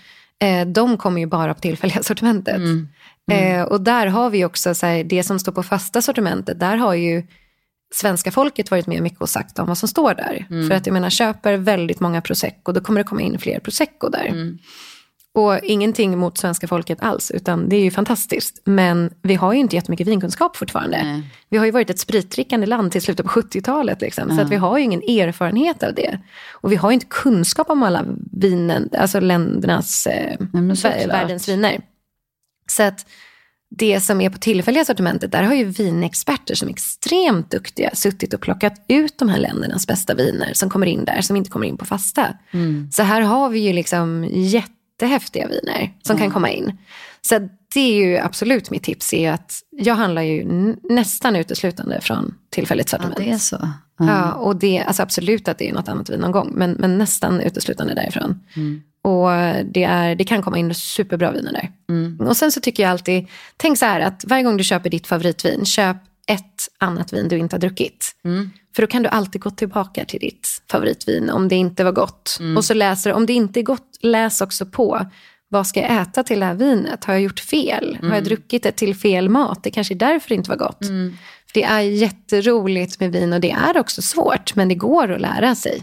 [0.42, 2.61] Eh, de kommer ju bara på tillfälliga sortimentet.
[3.33, 6.77] Eh, och där har vi också så här, det som står på fasta sortimentet, där
[6.77, 7.22] har ju
[7.95, 10.47] svenska folket varit med mycket och sagt om vad som står där.
[10.68, 14.09] För att jag menar, köper väldigt många prosecco, då kommer det komma in fler prosecco
[14.09, 14.29] där.
[15.35, 18.62] Och ingenting mot svenska folket alls, utan det är ju fantastiskt.
[18.64, 21.01] Men vi har ju inte jättemycket vinkunskap fortfarande.
[21.05, 21.22] Nej.
[21.49, 24.01] Vi har ju varit ett spritdrickande land till slutet på 70-talet.
[24.01, 26.18] Liksom, Så att vi har ju ingen erfarenhet av det.
[26.53, 30.37] Och vi har ju inte kunskap om alla vinen, alltså ländernas, eh,
[30.74, 31.07] såklart.
[31.07, 31.81] världens viner.
[32.66, 33.06] Så att
[33.70, 38.34] det som är på tillfälliga sortimentet, där har ju vinexperter som är extremt duktiga suttit
[38.34, 41.66] och plockat ut de här ländernas bästa viner som kommer in där, som inte kommer
[41.66, 42.34] in på fasta.
[42.92, 46.78] Så här har vi ju liksom jättehäftiga viner som kan komma in.
[47.22, 50.44] Så det är ju absolut mitt tips, är att jag handlar ju
[50.90, 53.16] nästan uteslutande från tillfälligt Ja, sortiment.
[53.16, 53.68] det är så.
[53.98, 56.98] Ja, och det, alltså absolut att det är något annat vin någon gång, men, men
[56.98, 58.40] nästan uteslutande därifrån.
[59.02, 59.28] Och
[59.72, 61.72] det, är, det kan komma in superbra viner där.
[62.28, 65.06] Och sen så tycker jag alltid, tänk så här att varje gång du köper ditt
[65.06, 65.96] favoritvin, köp
[66.28, 68.14] ett annat vin du inte har druckit.
[68.76, 72.38] För då kan du alltid gå tillbaka till ditt favoritvin om det inte var gott.
[72.56, 75.00] Och så läser om det inte är gott, läs också på.
[75.49, 77.05] Vad ska jag äta till det här vinet?
[77.05, 77.99] Har jag gjort fel?
[78.03, 79.62] Har jag druckit det till fel mat?
[79.62, 80.80] Det kanske är därför det inte var gott.
[81.55, 85.55] Det är jätteroligt med vin och det är också svårt, men det går att lära
[85.55, 85.82] sig.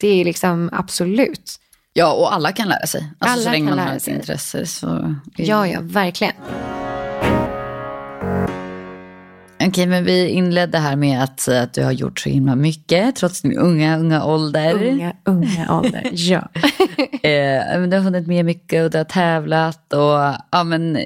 [0.00, 1.60] Det är liksom absolut.
[1.92, 3.00] Ja, och alla kan lära sig.
[3.18, 4.66] Alltså, Alla så länge kan man har ett intresse.
[4.66, 5.14] Så...
[5.36, 6.34] Ja, ja, verkligen.
[9.60, 13.16] Okej, men vi inledde här med att säga att du har gjort så himla mycket
[13.16, 14.82] trots din unga, unga ålder.
[14.82, 16.10] Unga, unga ålder.
[16.12, 16.48] Ja.
[17.22, 19.92] Eh, men du har hunnit med mycket och du har tävlat.
[19.92, 20.98] Och, ja, men,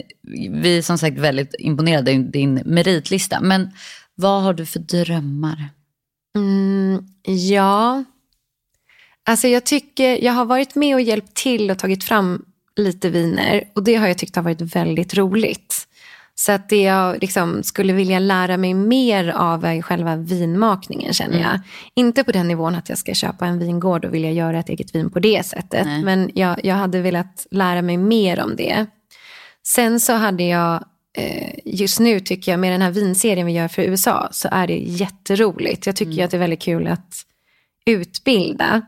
[0.51, 3.41] vi är som sagt väldigt imponerade av din meritlista.
[3.41, 3.71] Men
[4.15, 5.69] vad har du för drömmar?
[6.37, 8.05] Mm, ja,
[9.25, 12.45] alltså jag tycker, jag har varit med och hjälpt till och tagit fram
[12.77, 15.89] lite viner och det har jag tyckt har varit väldigt roligt.
[16.41, 21.41] Så att det jag liksom skulle vilja lära mig mer av är själva vinmakningen känner
[21.41, 21.61] jag.
[21.95, 24.95] Inte på den nivån att jag ska köpa en vingård och vilja göra ett eget
[24.95, 25.87] vin på det sättet.
[25.87, 26.03] Nej.
[26.03, 28.87] Men jag, jag hade velat lära mig mer om det.
[29.67, 30.85] Sen så hade jag,
[31.19, 34.67] eh, just nu tycker jag med den här vinserien vi gör för USA så är
[34.67, 35.87] det jätteroligt.
[35.87, 37.15] Jag tycker ju att det är väldigt kul att
[37.87, 38.83] utbilda.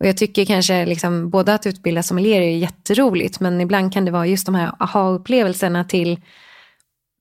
[0.00, 4.10] Och jag tycker kanske liksom, både att utbilda sommelier är jätteroligt men ibland kan det
[4.10, 6.20] vara just de här aha-upplevelserna till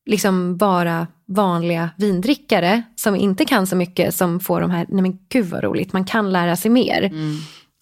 [0.06, 5.20] liksom bara vanliga vindrickare som inte kan så mycket som får de här, nej men
[5.30, 7.12] gud vad roligt, man kan lära sig mer.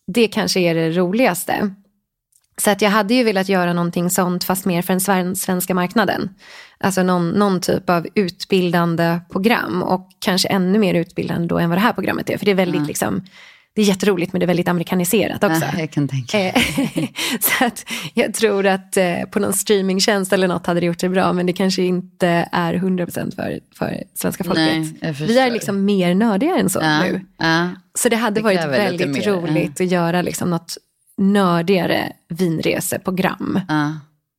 [0.08, 1.74] Det kanske är det roligaste.
[2.58, 5.74] Så att jag hade ju velat göra någonting sånt fast mer för den sven- svenska
[5.74, 6.30] marknaden.
[6.80, 11.78] Alltså någon, någon typ av utbildande program och kanske ännu mer utbildande då än vad
[11.78, 12.38] det här programmet är.
[12.38, 13.24] För det är väldigt liksom,
[13.76, 15.62] det är jätteroligt men det är väldigt amerikaniserat också.
[15.74, 16.40] Ja, jag kan tänka.
[16.40, 16.62] Eh,
[17.40, 21.10] så att jag tror att eh, på någon streamingtjänst eller något hade det gjort det
[21.10, 24.86] bra men det kanske inte är 100% för, för svenska folket.
[25.02, 27.22] Nej, Vi är liksom mer nördiga än så ja, nu.
[27.38, 27.70] ja.
[27.96, 30.78] Så det hade Det varit väldigt roligt att göra liksom något
[31.18, 33.60] nördigare vinreseprogram.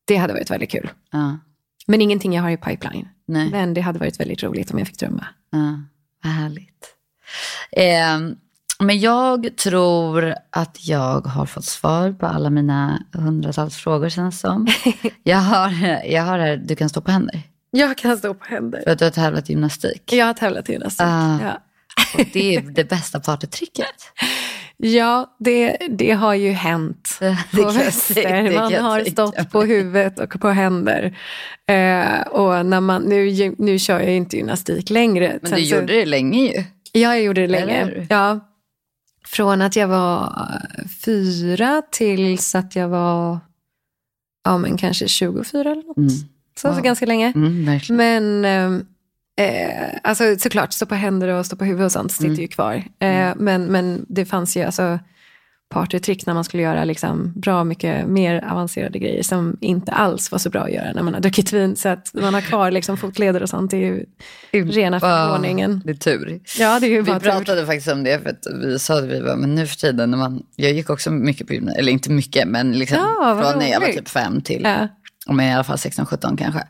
[0.05, 0.91] Det hade varit väldigt kul.
[1.87, 3.09] Men ingenting jag har i pipeline.
[3.26, 3.51] Nej.
[3.51, 5.26] Men det hade varit väldigt roligt om jag fick drömma.
[5.51, 5.80] Ja,
[6.22, 6.87] vad härligt.
[7.72, 8.37] Eh,
[8.79, 14.66] men jag tror att jag har fått svar på alla mina hundratals frågor känns som.
[15.22, 15.70] Jag har,
[16.07, 17.41] jag har här, du kan stå på händer.
[17.70, 18.81] Jag kan stå på händer.
[18.85, 20.12] För att du har tävlat i gymnastik.
[20.12, 21.07] Jag har tävlat i gymnastik.
[21.07, 21.39] Ah.
[21.43, 21.61] Ja.
[22.18, 23.87] Och det är det bästa partytricket.
[24.77, 28.55] Ja, det, det har ju hänt Det på väster.
[28.59, 31.18] Man har stått på huvudet och på händer.
[31.66, 35.39] Eh, och när man, nu, nu kör jag inte gymnastik längre.
[35.43, 36.64] Men du så- gjorde det länge ju.
[36.93, 38.07] Ja, jag gjorde det länge.
[38.11, 38.41] Ja.
[39.27, 40.33] Från att jag var
[41.05, 43.39] fyra tills att jag var
[44.45, 45.97] ja, men kanske 24 eller något.
[45.97, 46.09] Mm.
[46.11, 46.25] Så,
[46.57, 46.83] så Wow.
[46.83, 47.33] ganska länge.
[47.37, 47.81] Mm.
[47.91, 52.27] Men eh, eh, alltså, såklart, stå på händer och stå på huvudet och sånt sitter
[52.27, 52.41] Mm.
[52.41, 52.75] ju kvar.
[52.99, 54.99] Eh, men, men det fanns ju alltså
[55.69, 60.39] partytrick när man skulle göra liksom bra mycket mer avancerade grejer som inte alls var
[60.39, 61.77] så bra att göra när man har druckit vin.
[61.77, 63.81] Så att man har kvar liksom fotleder och sånt, det är
[64.53, 65.83] ju rena förvåningen.
[65.85, 66.41] Det är tur.
[66.59, 67.31] Ja, det är ju Vi bara tur.
[67.31, 70.11] pratade faktiskt om det för att vi sa att vi var, men nu för tiden
[70.11, 73.59] när man, jag gick också mycket på gymnasiet, eller inte mycket men liksom Ja, från
[73.59, 74.89] när jag var typ fem till, Ja.
[75.27, 76.61] om jag i alla fall 16-17 kanske.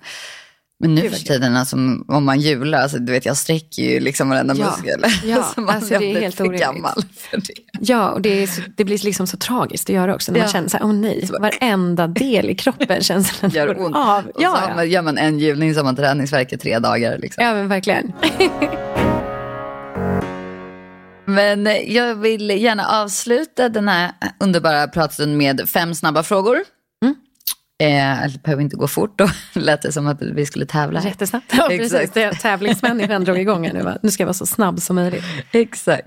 [0.81, 1.77] Men nu Gud, för tiden, alltså,
[2.09, 4.67] om man hjular, alltså, du vet jag sträcker ju liksom varenda Ja.
[4.67, 5.05] muskel.
[5.31, 6.61] Ja, Alltså, man alltså, det är helt orimligt.
[6.61, 7.55] gammal för det.
[7.81, 10.33] Ja, och det, är så, det blir liksom så tragiskt att göra också.
[10.33, 10.45] När Ja.
[10.45, 13.97] man känner så här, åh nej, varenda del i kroppen känns Gör den går ont.
[13.97, 14.19] av.
[14.27, 14.43] Och så
[14.77, 17.19] Ja, gör man en hjulning så har man träningsvärk i tre dagar.
[17.19, 17.45] Liksom.
[17.45, 18.13] ja, men verkligen.
[21.27, 26.59] Men eh, jag vill gärna avsluta den här underbara pratstunden med fem snabba frågor.
[27.83, 29.29] Eh, eller det behöver inte gå fort, då
[29.61, 31.03] lät det som att vi skulle tävla.
[31.03, 31.53] Jättesnabbt.
[31.57, 32.11] Ja, precis.
[32.15, 33.83] Det tävlingsmänniskan drog igång här nu.
[33.83, 33.99] Va?
[34.03, 35.25] Nu ska jag vara så snabb som möjligt.
[35.53, 36.07] Exakt.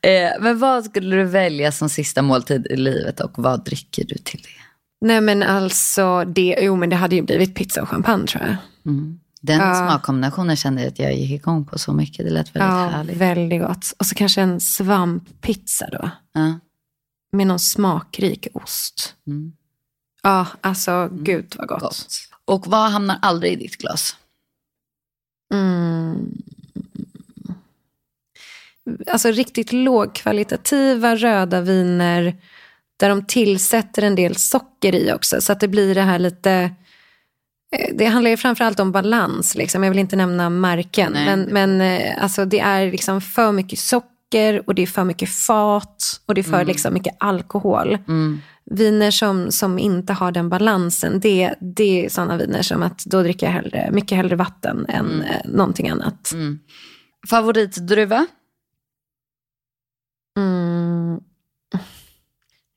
[0.00, 4.14] Eh, men vad skulle du välja som sista måltid i livet och vad dricker du
[4.14, 5.06] till det?
[5.06, 8.56] Nej men alltså, det, jo men det hade ju blivit pizza och champagne tror jag.
[8.92, 9.18] Mm.
[9.42, 9.74] Den Ja.
[9.74, 12.24] smakkombinationen kände jag att jag gick igång på så mycket.
[12.26, 13.16] Det lät väldigt Ja, härligt.
[13.16, 13.92] väldigt gott.
[13.98, 16.10] Och så kanske en svamppizza då.
[16.34, 16.58] Ja.
[17.32, 19.14] Med någon smakrik ost.
[19.26, 19.52] Mm.
[20.26, 21.80] Ja, alltså gud vad gott.
[21.80, 22.06] Gott.
[22.44, 24.16] Och vad hamnar aldrig i ditt glas?
[25.54, 26.32] Mm.
[29.06, 32.36] Alltså riktigt lågkvalitativa röda viner
[32.96, 35.40] där de tillsätter en del socker i också.
[35.40, 36.70] Så att det blir det här lite...
[37.76, 39.54] eh, Det handlar ju framförallt om balans.
[39.54, 39.82] Liksom.
[39.82, 41.12] Jag vill inte nämna märken.
[41.12, 41.24] Nej.
[41.26, 45.28] Men, men eh, alltså, det är liksom för mycket socker och det är för mycket
[45.28, 47.98] fat och det är för liksom mycket alkohol.
[48.08, 48.42] Mm.
[48.70, 53.22] Viner som, som inte har den balansen, det, det är sådana viner som att då
[53.22, 56.32] dricker jag hellre, mycket hellre vatten än eh, någonting annat.
[56.32, 56.58] Mm.
[57.30, 58.26] Favoritdruva?
[60.38, 61.20] Mm.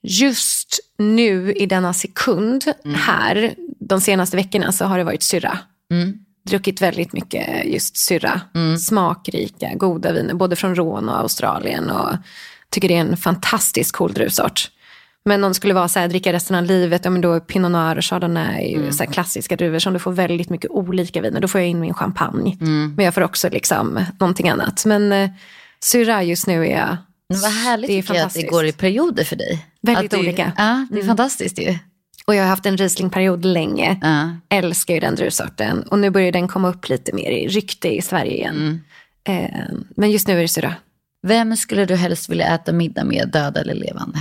[0.01, 2.63] Just nu i denna sekund
[2.95, 5.59] här, de senaste veckorna så har det varit syrra.
[5.91, 6.19] Mm.
[6.49, 8.41] Druckit väldigt mycket just syrra.
[8.79, 11.89] Smakrika, goda viner, både från Rån och Australien.
[11.89, 12.15] Och
[12.69, 14.71] tycker det är en fantastiskt cool druvsort.
[15.25, 17.39] Men om det skulle vara så här, dricka resten av livet, ja, men då är
[17.39, 21.41] Pinot Noir och Chardonnay ju så klassiska druvor som du får väldigt mycket olika viner.
[21.41, 22.57] Då får jag in min champagne.
[22.95, 24.85] Men jag får också liksom någonting annat.
[24.85, 25.29] Men eh,
[25.83, 26.97] syrra just nu är jag
[27.29, 29.65] Men vad härligt Det är att det går i perioder för dig.
[29.81, 30.43] Väldigt du, olika.
[30.43, 30.53] Mm.
[30.57, 31.77] Ja, det är fantastiskt ju.
[32.25, 33.99] Och jag har haft en Riesling-period länge.
[34.01, 34.57] Ja.
[34.57, 35.83] Älskar ju den druvsorten.
[35.83, 38.81] Och nu börjar den komma upp lite mer i rykte i Sverige igen.
[39.25, 39.45] Mm.
[39.45, 40.75] Eh, men just nu är det syrra.
[41.27, 44.19] Vem skulle du helst vilja äta middag med, död eller levande?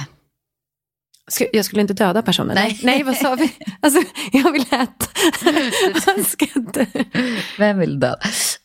[1.52, 2.54] Jag skulle inte döda personen.
[2.54, 2.80] Nej.
[2.82, 3.52] Nej, vad sa vi?
[3.80, 4.02] Alltså,
[4.32, 5.06] jag vill äta.
[6.06, 6.86] Jag ska inte.
[7.58, 8.16] Vem vill död?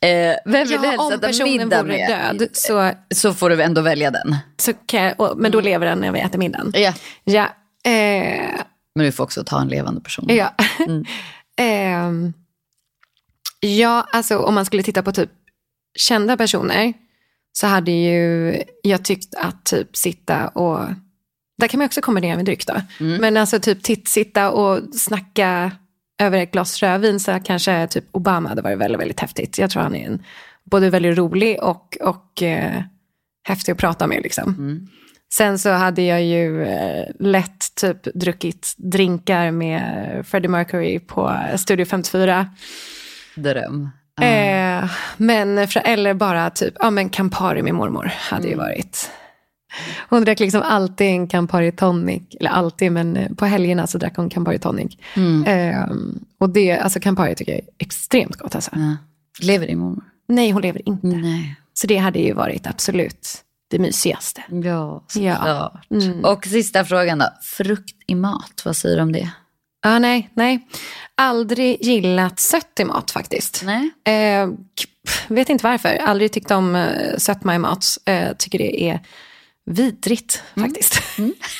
[0.01, 2.09] Eh, vem vill Ja, helst om personen vore med?
[2.09, 4.37] död så, Så får du ändå välja den.
[4.57, 6.71] så kan och, men då lever den när vi äter middagen.
[6.75, 6.93] Ja.
[7.23, 7.43] Ja.
[7.91, 8.49] Eh,
[8.95, 10.25] Men du får också ta en levande person.
[10.29, 10.53] Ja.
[11.57, 12.33] Ehm,
[13.59, 15.29] ja, alltså om man skulle titta på typ
[15.95, 16.93] kända personer
[17.51, 20.79] så hade ju jag tyckt att typ sitta och,
[21.57, 22.81] där kan man också kombinera med dryck då,
[23.19, 25.71] men alltså typ titt, sitta och snacka
[26.21, 29.57] över ett glas rödvin så kanske typ Obama hade varit väldigt, väldigt häftigt.
[29.57, 30.23] Jag tror han är en,
[30.63, 32.81] både väldigt rolig och, och eh,
[33.47, 34.87] häftig att prata med liksom.
[35.33, 39.81] Sen så hade jag ju eh, lätt typ druckit drinkar med
[40.25, 42.47] Freddie Mercury på Studio 54.
[43.35, 43.89] Dröm.
[44.21, 49.11] Eh, men, för, eller bara typ, ja men Campari med mormor hade ju varit.
[50.09, 54.15] Hon drack liksom alltid en Campari tonic, eller alltid men eh, på helgerna så drack
[54.15, 54.97] hon Campari tonic.
[55.47, 55.85] Eh,
[56.39, 58.71] och det, alltså Campari tycker jag är extremt gott alltså.
[58.73, 58.97] Ja.
[59.41, 60.03] Lever din mormor?
[60.27, 61.07] Nej, hon lever inte.
[61.07, 61.55] Nej.
[61.73, 63.27] Så det hade ju varit absolut
[63.69, 64.43] det mysigaste.
[64.49, 65.73] Ja, Ja.
[65.89, 66.37] såklart.
[66.37, 67.25] Och sista frågan då.
[67.41, 69.29] Frukt i mat, vad säger du om det?
[69.85, 70.67] Ja, nej, nej.
[71.15, 73.63] Aldrig gillat sött i mat faktiskt.
[73.65, 73.89] Nej.
[74.15, 74.49] Eh,
[75.27, 75.89] vet inte varför.
[75.95, 77.85] Aldrig tyckt om eh, sötma i mat.
[78.05, 78.99] Eh, tycker det är
[79.65, 80.69] vidrigt Mm.
[80.69, 80.99] faktiskt.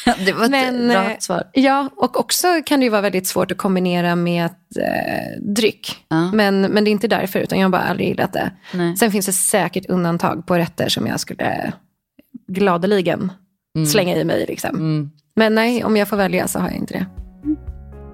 [0.26, 1.44] Det var ett Men, eh, rakt svar.
[1.54, 4.46] Ja, och också kan det ju vara väldigt svårt att kombinera med
[4.80, 6.06] eh, dryck.
[6.08, 6.32] Ja.
[6.32, 8.52] Men, men det är inte därför, utan jag har bara aldrig gillat det.
[8.74, 8.98] Nej.
[8.98, 11.74] Sen finns det säkert undantag på rätter som jag skulle
[12.48, 13.32] gladeligen
[13.92, 14.46] slänga i mig.
[14.48, 14.76] Liksom.
[14.76, 15.12] Mm.
[15.36, 17.06] Men nej, om jag får välja så har jag inte det.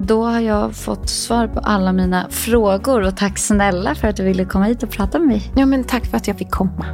[0.02, 4.24] Då har jag fått svar på alla mina frågor och tack snälla för att du
[4.24, 5.52] ville komma hit och prata med mig.
[5.56, 6.86] Ja, men tack för att jag fick komma.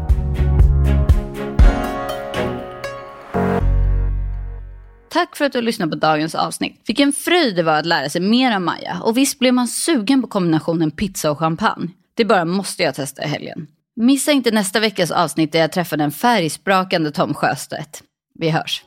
[5.16, 6.82] Tack för att du lyssnade på dagens avsnitt.
[6.88, 9.01] Vilken fröjd det var att lära sig mer om Maja.
[9.03, 11.89] Och visst blev man sugen på kombinationen pizza och champagne.
[12.13, 13.68] Det bara måste jag testa i helgen.
[13.95, 18.03] Missa inte nästa veckas avsnitt där jag träffar den färgsprakande Tom Sjöstedt.
[18.39, 18.84] Vi hörs.